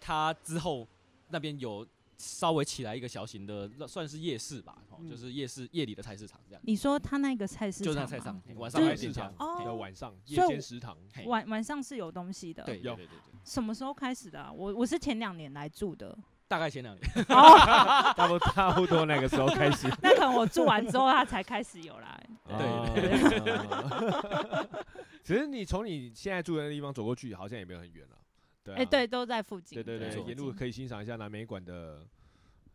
[0.00, 0.88] 他之后
[1.28, 1.86] 那边有
[2.20, 6.62] 稍微起来一个小型的，算是夜市吧，哦嗯就是夜市夜里的菜市场这样。
[6.64, 9.34] 你说他那个菜市场，就那菜市场，晚上还有店家市场。
[9.38, 10.96] 哦的晚上夜间食堂，
[11.26, 12.62] 晚晚上是有东西的。
[12.64, 14.52] 对，对有对对对，什么时候开始的啊？
[14.52, 16.16] 我我是前两年来住的。
[16.48, 17.10] 大概前两年。
[17.28, 17.56] 哦，
[18.16, 19.88] 差不多差不多那个时候开始。
[20.02, 22.28] 那可能我住完之后，他才开始有来。
[22.48, 24.68] 对对。
[25.22, 28.16] 其实你从你现在住的那地方走过去，好像也没有很远了。
[28.64, 28.78] 对、啊。
[28.78, 29.82] 哎，对，都在附近。
[29.82, 32.00] 对对对沿路可以欣赏一下南美馆的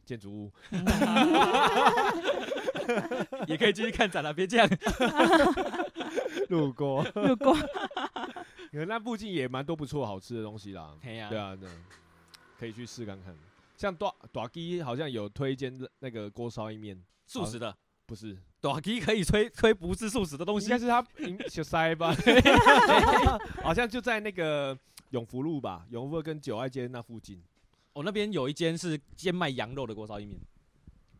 [0.06, 0.52] 建筑物。
[3.48, 4.70] 也可以继续看展览，别这样。
[6.50, 7.56] 路过，路过。
[8.88, 10.94] 那附近也蛮多不错好吃的东西啦。
[11.02, 11.70] 对啊，对，
[12.60, 13.36] 可以去试看看。
[13.78, 17.76] 像短短鸡好像有推荐那个锅烧意面，素食的，
[18.06, 20.80] 不是，短鸡可以吹吹不是素食的东西应该。
[20.80, 22.16] 是他应小塞吧？
[23.64, 24.78] 好像就在那个
[25.16, 27.42] 永福路吧，永福路跟九爱街那附近。
[27.94, 30.38] 我、那边有一间是兼卖羊肉的锅烧意面，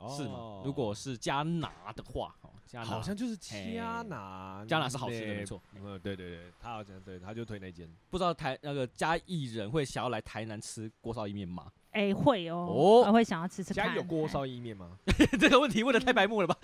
[0.10, 0.62] 是吗哦？
[0.66, 5.46] 如果是加拿的话，哦，加拿好像就是加拿，加拿是好吃的，没。
[5.46, 5.62] 错。
[5.76, 7.90] 嗯，对对对，他好像对，他就推那间。
[8.10, 11.72] 不知道台那个嘉义人会想要来台南吃锅烧意面吗？
[11.96, 13.88] 哎，会哦，哦我会想要吃吃看。
[13.88, 14.92] 家有锅烧意面吗？
[15.40, 16.56] 这个问题问的太白目了吧？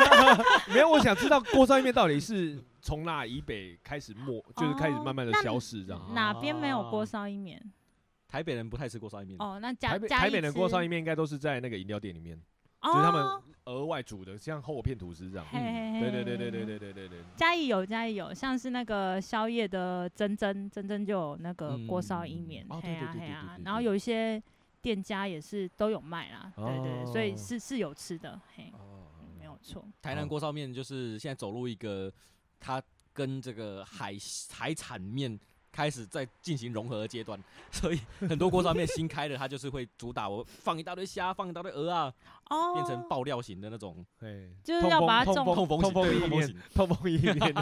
[0.72, 6.02] 没有，我想知道锅烧意面到底是从哪以北开始没，就是开始慢慢的消失这样。
[6.14, 7.62] 哪边没有锅烧意面？
[8.26, 9.36] 台北人不太吃锅烧意面。
[9.38, 12.34] 哦，那嘉台北嘉义台北的锅烧意面，面应该都是在那个饮料店里面，
[12.82, 13.22] 就就是他们
[13.66, 15.46] 额外煮的，像厚片吐司这样。
[15.52, 17.18] 嘿嘿对对对对对对对对对。
[17.36, 24.42] 嘉义有嘉义有，像是那个宵夜的珍珍珍珍就有那个锅烧意面对对对对啊对对，对然后有一些
[24.82, 29.82] 店家也是都有卖啦，对对，对所以哦是是有吃的，嘿，哦嗯没有错。
[30.02, 32.12] 台南锅烧面就是现在走入一个，
[32.58, 34.14] 它跟这个海
[34.50, 35.38] 海产面
[35.70, 42.12] 开始在进行融合的阶段，所以很多锅烧面新开的，它就是会主打我放一大堆虾，放一大堆鹅啊，
[42.50, 47.54] 哦，变成爆料型的那种对，就是要把它种痛风痛风意面痛风型，痛风意面。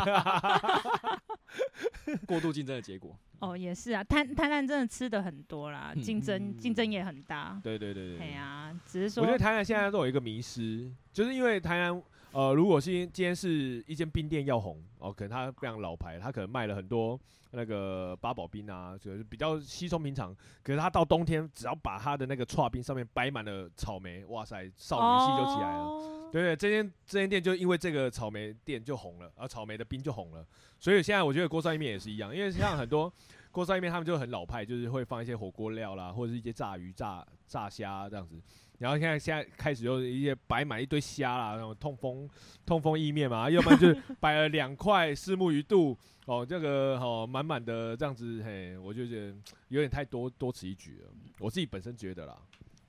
[2.27, 3.17] 过度竞争的结果。
[3.41, 7.59] 哦，也是啊，台台南真的吃的很多啦，嗯竞争竞争也很大。
[7.63, 8.27] 对对对对对。
[8.27, 17.19] 对呀，只是说我觉得台南现在都有一个迷失，就是因为台南呃，如果是今天是一间冰店要红哦，可能它非常老牌，它可能卖了很多
[17.51, 20.35] 那个八宝冰啊，就是比较稀松平常。
[20.63, 25.83] 可是它到冬天，只要把它的那个串冰上面摆满了草莓，哇塞，少女心就起来了。
[25.83, 30.47] 哦对对，这间这间店就因为这个草莓店就红了，然后草莓的冰就红了，
[30.79, 33.13] 所以现在我觉得锅烧意面也是一样，因为像很多
[33.51, 38.41] 锅烧意面他们就很老派，就是会放一些火锅料啦，或者是一些炸鱼、炸炸虾这样子。
[38.79, 42.29] 然后现在现在开始有一些摆满一堆虾啦，然后痛风
[42.65, 49.37] 痛风意面嘛，要不然就是摆了两块四目鱼肚哦，这个哦满满的这样子，嘿，我就觉得
[49.69, 51.11] 有点太多多此一举了。
[51.39, 52.39] 我自己本身觉得啦，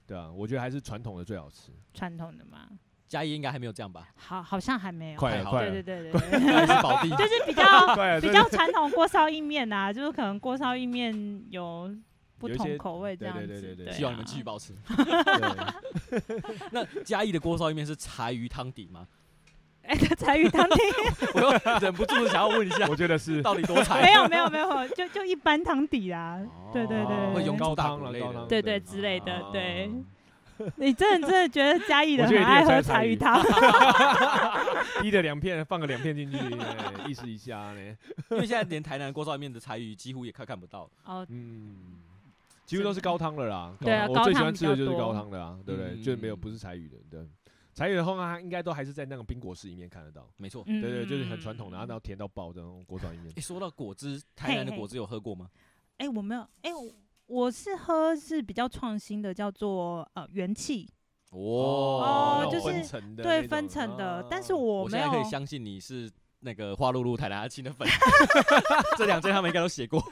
[0.07, 1.71] 对啊，我觉得还是传统的最好吃。
[1.93, 2.69] 传统的嘛，
[3.11, 4.07] 嘉义应该还没有这样吧？
[4.15, 5.19] 好好像还没有。
[5.19, 7.63] 快了，快了，对对对对就是比较
[8.21, 11.13] 比这较传统锅烧意面啊，就是可能锅烧意面
[11.49, 11.93] 有
[12.39, 13.45] 不同口味这样子。
[13.45, 14.73] 对对对对希望你们继续保持。
[16.71, 19.05] 那嘉义的锅烧意面是柴鱼汤底吗？
[19.83, 20.75] 哎，柴鱼汤底
[21.33, 21.51] 我又
[21.81, 24.01] 忍不住想要问一下，我觉得是到底多柴？
[24.01, 26.39] 没有没有没有，就就一般汤底啦。
[26.71, 29.91] 对对对哦会用高汤了高汤，对对之类的，哦对。
[30.77, 33.41] 你真的真的觉得嘉义人我觉得很爱喝一定有柴鱼汤？
[35.01, 37.97] 滴了两片，放个两片进去，哎意思一下呢。
[38.31, 40.89] 因为现在连台南锅烧意面的柴鱼几乎也快看不到。
[41.05, 41.99] 哦，嗯，
[42.65, 43.75] 几乎都是高汤了啦。
[43.79, 45.91] 对啊高我最喜欢吃的就是高汤的啊，对不对？
[45.91, 47.27] 嗯就没有不是柴鱼的，对。
[47.73, 50.27] 柴鱼的话，它应该都还是在那种冰果室里面看得到。
[50.35, 50.61] 没错。
[50.65, 53.41] 对对对，就是很传统的，然后甜到爆的那种锅烧意面哎、。
[53.41, 55.49] 说到果汁，台南的果汁有喝过吗？
[55.97, 56.91] 哎，我没有，哎，我
[57.31, 60.85] 我是喝是比较创新的，叫做呃元气，
[61.29, 66.11] 哦就是对，分层的啊，但是我没有我现在可以相信你是
[66.41, 67.87] 那个花露露台南阿青的粉，
[68.97, 70.03] 这两件他们应该都写过。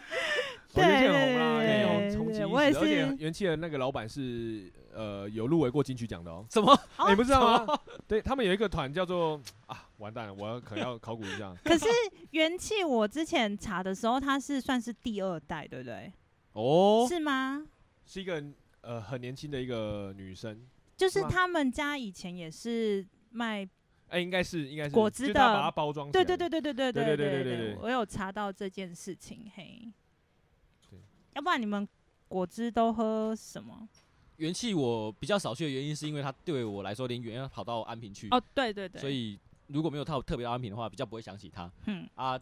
[0.71, 6.45] 对很红啦，对对我也识，而且是元气的那个老板是呃有入围过金曲奖的哦。
[6.49, 6.71] 什么？
[6.97, 7.79] 哦你不知道吗？
[8.07, 11.53] 对他们有一个团叫做啊，完蛋了，我要可能要考古一下。
[11.65, 11.85] 可是
[12.31, 16.13] 元气，我之前查的时候，它是算是第二代，对不对？
[16.59, 17.65] 哦，是吗？
[18.05, 18.43] 是一个
[18.81, 20.59] 呃很年轻的一个女生，
[20.97, 23.67] 就是他们家以前也是卖，
[24.09, 26.11] 哎、应该是应该是果汁的把它包装。
[26.11, 29.89] 对对对对对对对对对对对对我有查到这件事情，嘿
[30.89, 30.99] 对。
[31.35, 31.87] 要不然你们
[32.27, 33.87] 果汁都喝什么？
[34.37, 42.39] 元气我比较少去的原因是因为它对我来说有点远，要跑到安平去，哦，对对对，所以如果没有套特别到安平的话，比较不会想起它嗯，啊。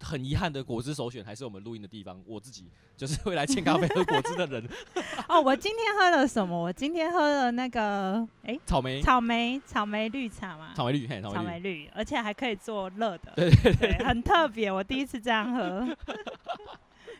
[0.00, 2.22] 很遗憾的，果汁首选还是我们录音的地方。
[2.26, 4.68] 我自己就是 会来欠咖啡喝果汁的人，
[5.28, 6.58] 哦，我今天喝了什么？
[6.58, 15.96] 我今天喝了那个，哎、草莓，草莓草莓绿茶嘛，草莓绿，嘿，草草莓绿，而且还可以做热的， 对对对，很特别，我第一次这样喝，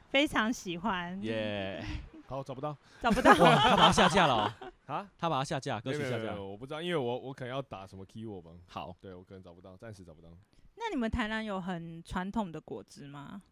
[0.09, 1.85] 非常喜欢，耶！
[2.27, 2.77] 好找不到。
[3.03, 6.17] 找不到，哇，他把它下架了哦，啊，他把它下架，歌曲下架。
[6.17, 6.49] 没有没有没有，。
[6.51, 10.29] 我不知道，因为我我可能要打什么 keyword 吧，好，对我可能找不到，暂时找不到。
[10.81, 13.43] 那你们台南有很传统的果汁吗？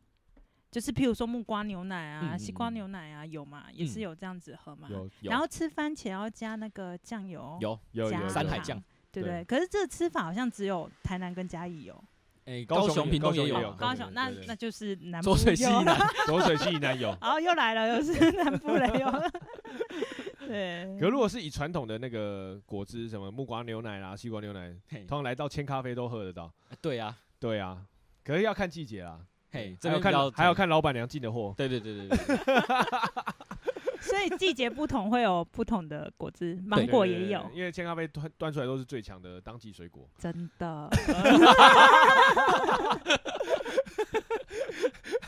[0.70, 3.64] 就是譬如说木瓜牛奶啊、嗯西瓜牛奶啊，有吗？
[3.72, 4.86] 也是嗯有这样子喝吗？
[4.90, 9.44] 有有然后吃番茄要加那个酱油，有，加有有有山海酱，对对对。
[9.44, 12.04] 可是这个吃法好像只有台南跟嘉义有，
[12.44, 17.16] 哎，高雄高雄、也屏东也高雄也有有，高雄那那就是南部有南， 浊水溪以南有。
[17.20, 19.10] 哦，又来了，又是南部的有。
[20.48, 24.74] 对，可如果是以传统的那个果汁，什么木瓜牛奶啦、西瓜牛奶，
[25.06, 26.50] 通常来到千咖啡都喝得到。
[26.80, 27.84] 对呀，对啊，
[28.24, 29.20] 可是要看季节啦，
[29.50, 31.54] 嘿，这还要看还要，看老板娘进的货。
[31.54, 32.16] 对对对对对，
[34.00, 40.08] 所以季节不同会有不同的果汁，芒对对对对果也有，因为千咖啡端端出来都是最强的当季水果。
[40.18, 40.88] 真的。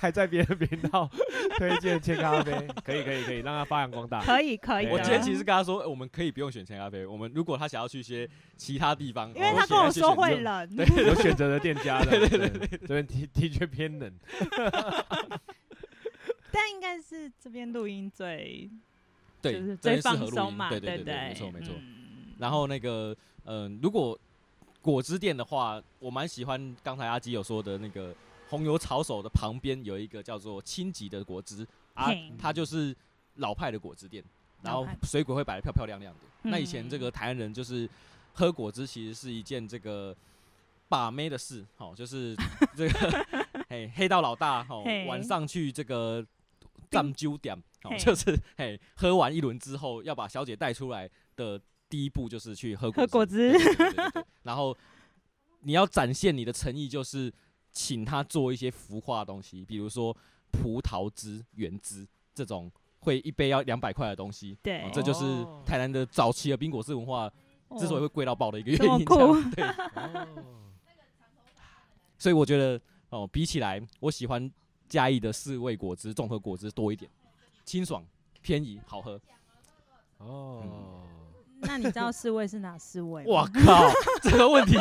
[0.00, 1.08] 还在别的频道
[1.58, 4.20] 推荐千咖啡，可以可以可以，让它发扬光大。
[4.24, 4.92] 可以可以的。
[4.92, 14.12] 我今天其实跟他说，呃我们可以不用选千咖啡，我们如果他想要去一些其他地方，因为哦他跟我说选会冷冷，有选择的店家的，对对对，这边的的确偏冷。
[16.52, 18.68] 但应该是这边录音最
[19.42, 21.74] 对，就是这边适最放合录音松嘛，对对对不没错没错。
[21.78, 21.96] 嗯
[22.38, 24.18] 然后那个，嗯、如果
[24.80, 28.14] 果汁店的话，我蛮喜欢刚才阿基有说的那个
[28.50, 32.94] 红油炒手的旁边有一个叫做清吉的果汁啊，它就是
[33.36, 34.22] 老派的果汁店，
[34.62, 36.20] 然后水果会摆的漂漂亮亮的。
[36.42, 37.88] 那以前这嗯个台湾人就是
[38.34, 40.14] 喝果汁，其实是一件这个
[40.88, 42.34] 把妹的事，哦，就是
[42.76, 43.26] 这个
[43.70, 46.26] 嘿黑道老大哦，晚上去这个
[46.90, 53.52] 占酒点，哦，就是嘿喝完一轮之后要把小姐带出来的第一步就是去喝喝果汁。
[53.52, 54.24] 对对对对对对。
[54.42, 54.76] 然后
[55.60, 57.32] 你要展现你的诚意，就是
[57.72, 60.16] 请他做一些浮化的东西，比如说
[60.50, 64.56] 葡萄汁、原汁这种会一杯要两百块的东西。
[64.62, 67.30] 对哦这就是哦台南的早期的冰果汁文化
[67.78, 68.86] 之所以哦会贵到爆的一个 原因。
[68.86, 70.44] 这么酷 对，哦，
[72.18, 74.50] 所以我觉得哦，比起来，我喜欢
[74.88, 77.10] 嘉义的四味果汁、综合果汁多一点，
[77.64, 78.04] 清爽、
[78.42, 79.20] 便宜、好喝。
[80.18, 81.02] 哦，
[81.60, 83.30] 那你知道四味是哪四味吗？
[83.30, 83.88] 哇靠，
[84.22, 84.76] 这个问题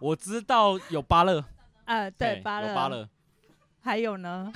[0.00, 1.42] 我知道有芭乐，
[1.84, 3.08] 呃，对，嘿芭乐，有芭，乐，
[3.82, 4.50] 还有呢？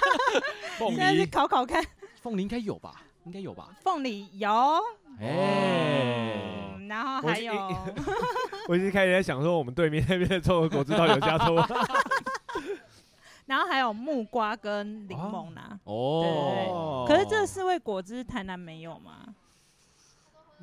[0.78, 1.84] 凤现在是梨，考考看，
[2.22, 3.02] 凤梨应该有吧？
[3.24, 3.68] 应该有吧？
[3.82, 4.50] 凤梨有，
[5.20, 7.52] 哎，嗯，然后还有，
[8.68, 11.66] 我已经开始在想说，我们对面那边的综合果汁到底有加多？
[13.46, 15.78] 然后还有木瓜跟柠檬啦。
[15.84, 19.34] 哦，可是这四味果汁台南没有吗？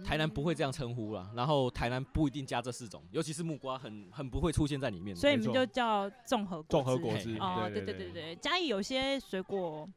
[0.03, 5.15] 台南不会这样称呼了，然后台南不一定加这四种，尤其是木瓜很很不会出现在里面。
[5.15, 9.87] 所以你们就叫综合综合果汁，哦，对对对对，嘉义有些水果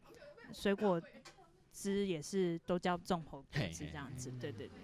[0.52, 1.00] 水果
[1.72, 4.78] 汁也是都叫综合果汁这样子，对对对。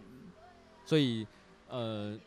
[0.84, 1.26] 所以
[1.68, 2.18] 呃，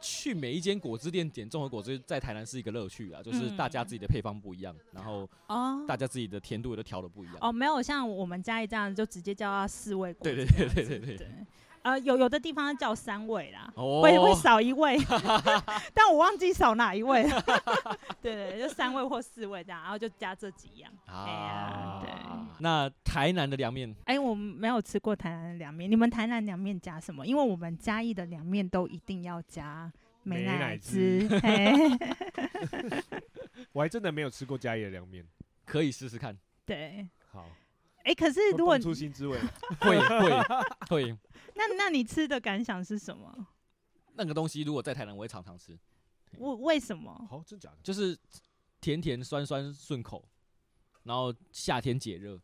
[0.00, 7.36] 去每一间果汁店点综合果汁，在台南是一个乐趣啊，就是大家自己的配方不一样，然后哦大家自己的甜度也都调的不一样。
[7.40, 11.46] 哦，没有像我们嘉义这样就直接叫它四味果汁对对对对对对。
[11.86, 14.98] 呃，有有的地方叫三位啦，哦会会少一位，
[15.94, 17.40] 但我忘记少哪一位了。
[18.20, 20.92] 对对，就三位或四位这样，然后就加这几样。
[21.06, 22.10] 哎呀，对。
[22.58, 27.24] 那台南的凉面，哎，我们没有吃过台南的凉面，你们台南凉面加什么？
[27.24, 29.92] 因为我们嘉义的凉面都一定要加
[30.24, 31.38] 美美乃乃滋滋。
[31.38, 31.76] 嘿
[33.72, 35.24] 我还真的没有吃过嘉义的凉面。
[35.64, 37.44] 可以试试看，对，好，
[38.06, 39.36] 哎，可是如果蹦出新滋味。
[39.80, 40.42] 会 会
[40.88, 41.18] 会，
[41.56, 43.46] 那那你吃的感想是什么？
[44.14, 45.76] 那个东西如果在台南，我会常常吃，
[46.38, 47.26] 为为什么？
[47.28, 47.76] 好，真假的？
[47.82, 48.16] 就是
[48.80, 50.24] 甜甜酸酸顺口，
[51.02, 52.40] 然后夏天解热。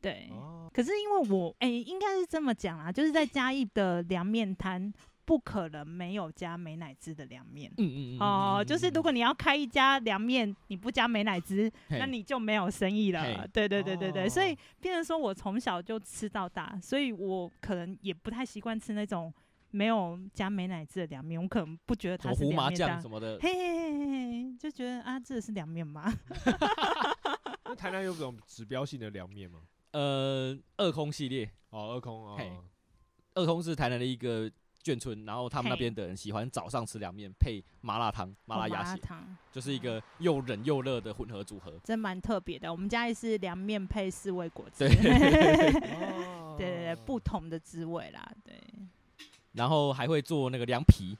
[0.00, 4.92] 对，哦，可是因为我哎、应该是这么讲啊，就是在嘉义的凉面摊
[5.28, 7.70] 不可能没有加美乃滋的凉面。
[7.76, 13.38] 嗯嗯嗯哦，就是如果果你要开一家凉面，你不加美乃滋，那你就没有生意了嘿。
[13.52, 19.30] 对对对对对，所以哦变成说我从小就吃到大，所以我可能也不太习惯吃那种
[19.70, 23.10] 没有加美乃滋的凉面，我可能不觉得它是么胡麻凉面酱什。
[23.10, 26.10] 么的，嘿嘿嘿就觉得啊，这是凉面吗？
[27.64, 29.60] 那台南有这种指标性的凉面吗？
[29.92, 32.64] 呃，二空系列，哦，二空嘿哦，
[33.34, 34.50] 二空是台南的一个
[34.88, 41.78] 眷村，然后他们那嘿边的人喜欢早上吃凉面配麻辣汤、麻辣哦鸭血，汤，就是一个又冷又热的混合组合。
[41.84, 42.72] 真蛮特别的。
[42.72, 48.32] 我们家也是凉面配四味果汁，对 对哦对对，不同的滋味啦。
[48.44, 48.54] 对，
[49.52, 51.16] 然后还会做那个凉皮，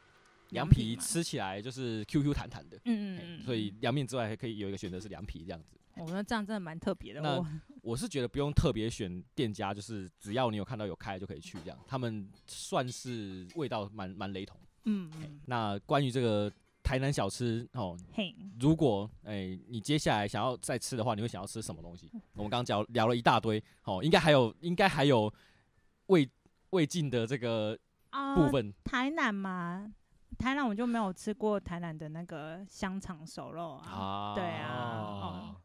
[0.51, 2.77] 凉凉皮吃起来就是 Q Q 弹弹的。
[2.85, 5.77] 嗯嗯嗯，所以凉面之外还可以有一个选择是凉皮这样子。
[5.97, 7.21] 我觉得这样真的蛮特别的。
[7.21, 7.45] 那
[7.83, 11.79] 我我是觉得不用特别选店家，就是只要你有看到有开就可以去这样。
[11.87, 14.59] 他们算是味道蛮蛮雷同。
[14.85, 16.51] 嗯嗯那关于这个
[16.83, 22.11] 台南小吃哦，嘿，如果哎、你接下来想要再吃的话，你会想要吃什么东西？
[22.33, 25.33] 我们刚刚聊聊了一大堆，哦，应该还有应该还有
[26.07, 26.26] 未
[26.70, 27.79] 未尽的这个
[28.11, 28.72] 啊部分。
[28.85, 29.93] 台南嘛，
[30.39, 33.91] 台南我就没有吃过台南的那个香肠熟肉啊。
[33.91, 35.57] 啊对啊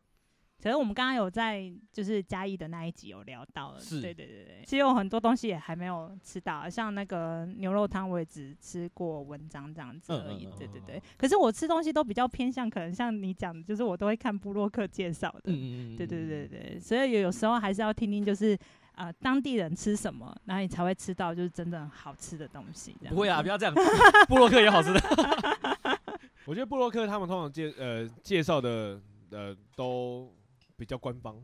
[0.64, 11.04] 可是我们刚刚有在就是嘉义的那一集有聊到了，是对对对对，其实有很多东西也还没有吃到，像那个牛肉汤我也只吃过文章这样子而已，嗯嗯嗯对对对。
[11.18, 18.58] 可是我吃东西都比较偏向，可能像你讲的，就是我都会看布洛克介绍的，嗯嗯嗯，对对对对，所以有时候还是要听听，就是
[18.96, 22.96] 呃当地人吃什么，然后你才会吃到就是真正好吃的东西。
[23.10, 23.76] 不会啊，不要这样，
[24.30, 25.00] 布洛克也好吃的。
[26.46, 28.98] 我觉得布洛克他们通常介呃介绍的
[29.32, 30.32] 呃都
[30.76, 31.44] 比较官方，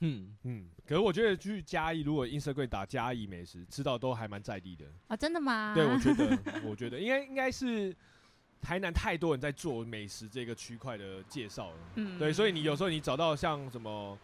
[0.00, 4.86] 嗯，嗯，可是我觉得去嘉义，如果 Instagram 打嘉义美食，吃到都还蛮在地的。
[5.08, 5.72] 啊，真的吗？
[5.74, 7.94] 对，我觉得， 我觉得应该应该是
[8.60, 11.76] 台南太多人在做美食这个区块的介绍了。
[11.96, 14.18] 嗯对，所以你有时候你找到像什么。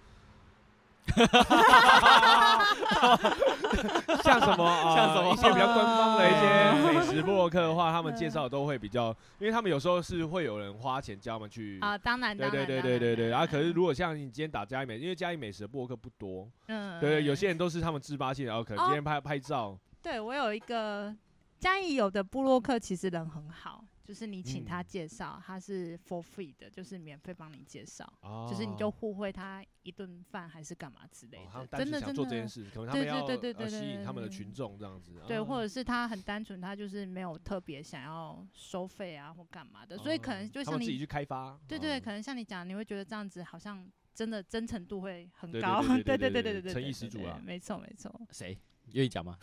[4.22, 4.94] 像什么 啊？
[4.94, 11.78] 像什么一些比较官方的一哦些美食部落客的话，他们介绍都会比较，因为他们有时候是会有人花钱叫我们去。
[11.80, 13.28] 啊，当然，对对当然对对对对。
[13.28, 21.14] 然后可是，如果像你今天打嘉义美，因为嘉义美食的部落客不多，然嗯，对对，有些人都是他们自发性，然后可能哦今天拍拍照，对我有一个
[21.58, 28.06] 嘉义有的布洛克，其实人很好，就是你请他介绍，他是 for free 的，就是免费帮你介绍，
[28.48, 31.38] 就是你就互惠他一顿饭还是干嘛之类
[31.70, 32.14] 的，真的真的。
[32.14, 35.18] 做这件事，可能他们要吸引他们的群众这样子。
[35.26, 40.84] 对，或者是他很单纯，他就是没有特别想要收费啊或干嘛的，所以可能就像你。
[40.84, 41.58] 自己去开发。
[41.66, 48.12] 对对，可能像你讲，你会觉得这样子好像真的真诚度会很高，对对对对 对对，诚意十足啊，没错没错。
[48.30, 48.58] 谁
[48.92, 49.38] 愿意讲吗？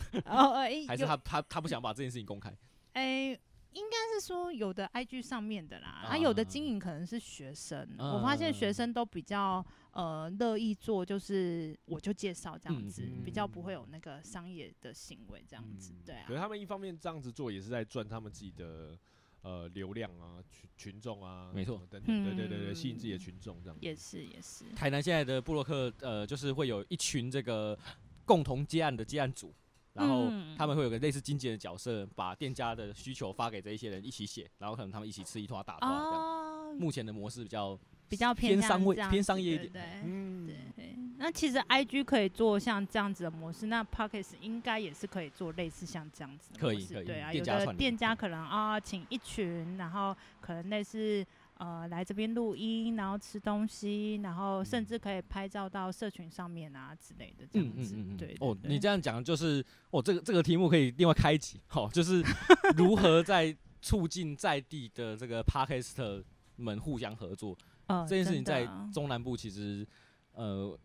[0.86, 2.56] 还是他他他不想把这件事情公开？
[2.92, 3.36] 哎。
[3.72, 16.24] 应该是说有的 IG 上面的啦，啊，有的经营可能是学生，我发现学生都比较呃乐意做，就是我就介绍这样子，嗯比较不会有那个商业的行为这样子，对啊。
[16.26, 18.98] 可，是他们一方面这样子做，也是在赚他们自己的
[19.42, 23.18] 呃流量啊、群群众啊，没错等等，对对对对，吸引自己的嗯。
[23.18, 23.76] 群众这样。
[23.80, 27.78] 也是也是，台南现在的布洛克，呃，就是会有一群这个
[28.24, 29.52] 共同接案的接案组，
[29.94, 30.54] 然后嗯。
[30.56, 36.14] 他们会有个类似经纪人的角色，把店家的需求发给这一些人一起写，然后可能他们一起吃一拖打拖这样。
[36.14, 37.76] 哦，目前的模式比较
[38.08, 57.96] 比较偏商位偏商业一点嗯，对，那其实 IG 可以做像这样子的模式，那 Pockets 应该也是可以做类似像这样子的模式可以可以对啊，有的店家串联店家可能啊请一群，然后可能类似呃来这边录音，然后吃东西，然后甚至可以拍照到社群上面啊之类的这样子。
[58.18, 62.22] 对哦，你这样讲就是哦，这个这个题目可以另外开一集，好、就是
[62.76, 66.24] 如何在促进在地的这个 Podcast
[66.56, 69.86] 们互相合作、呃这件事情，在中南部其实
[70.32, 70.78] 呃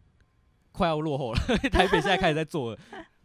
[0.71, 1.39] 快要落后了，
[1.71, 2.79] 台北现在开始在做了，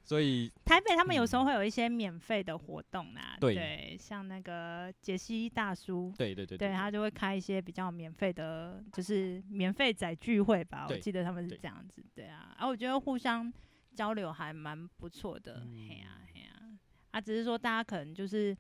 [0.05, 1.47] 所以台北他们有时候嗯。
[1.47, 3.97] 会有一些免费的活动啊，对。
[3.99, 6.13] 像那个杰西大叔。
[6.17, 11.59] 对对对对他就会开一些比较免费的，就是免费仔聚会吧，我对记得他们是对。
[11.59, 13.53] 这样子，对啊，啊，我觉得互相
[13.95, 15.89] 交流还蛮不错的，嗯。
[15.89, 16.79] 嘿呀嘿呀，
[17.13, 18.57] 啊，只是说大家可能就是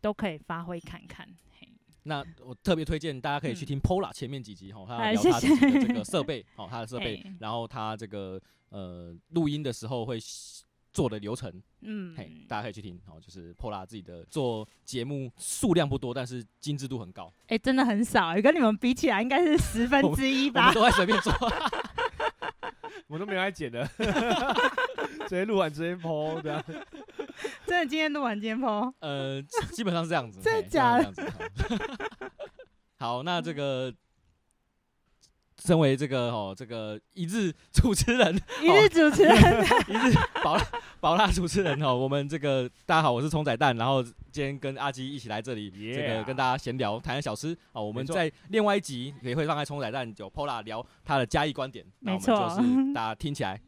[0.00, 1.26] 都可以发挥看看，
[1.58, 1.68] 嘿，
[2.04, 3.66] 那我特别推荐大家可以去嗯。
[3.66, 8.40] 听 Pola 前面几集哈，他聊他自己的这个设备，哦，他的设备， 然后他这个
[8.74, 10.18] 呃录音的时候会
[10.92, 20.68] 做的流程，嗯，嘿，大家可以去听，哦，就是 Pola 自己的做节目数量不多，但是精致度很高，哎、真的很少、跟你们比起来应该是十分之一吧。
[20.68, 21.32] 我们，都在随便做，
[23.06, 23.88] 我都没有来剪的，
[25.28, 26.64] 直接录完直接抛这样。
[27.66, 31.12] 真的今天录完今天播，呃，基本上是这样子，真的假的？
[32.98, 33.92] 好，那这个
[35.64, 39.34] 身为这个哦，这个一日 主持人，一日主持人，
[39.88, 40.12] 一日
[40.42, 40.66] 宝拉
[41.00, 53.58] 宝拉主持人哦，我们这个大家好，我是葱仔蛋，然后今天跟阿基一起来这里这个跟大家闲聊谈谈小吃哦，我们在另外一集也会放在葱仔蛋就 Pola 聊他的嘉义观点，那我们没错就是 大家听起来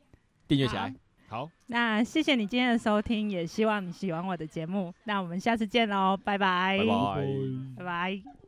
[0.46, 0.94] 订阅起来
[1.28, 4.92] 好，好， 那谢谢你今天的收听，也希望你喜欢我的节目。
[5.04, 7.26] 那我们下次见喽，拜拜，拜拜。
[7.78, 8.45] 拜拜。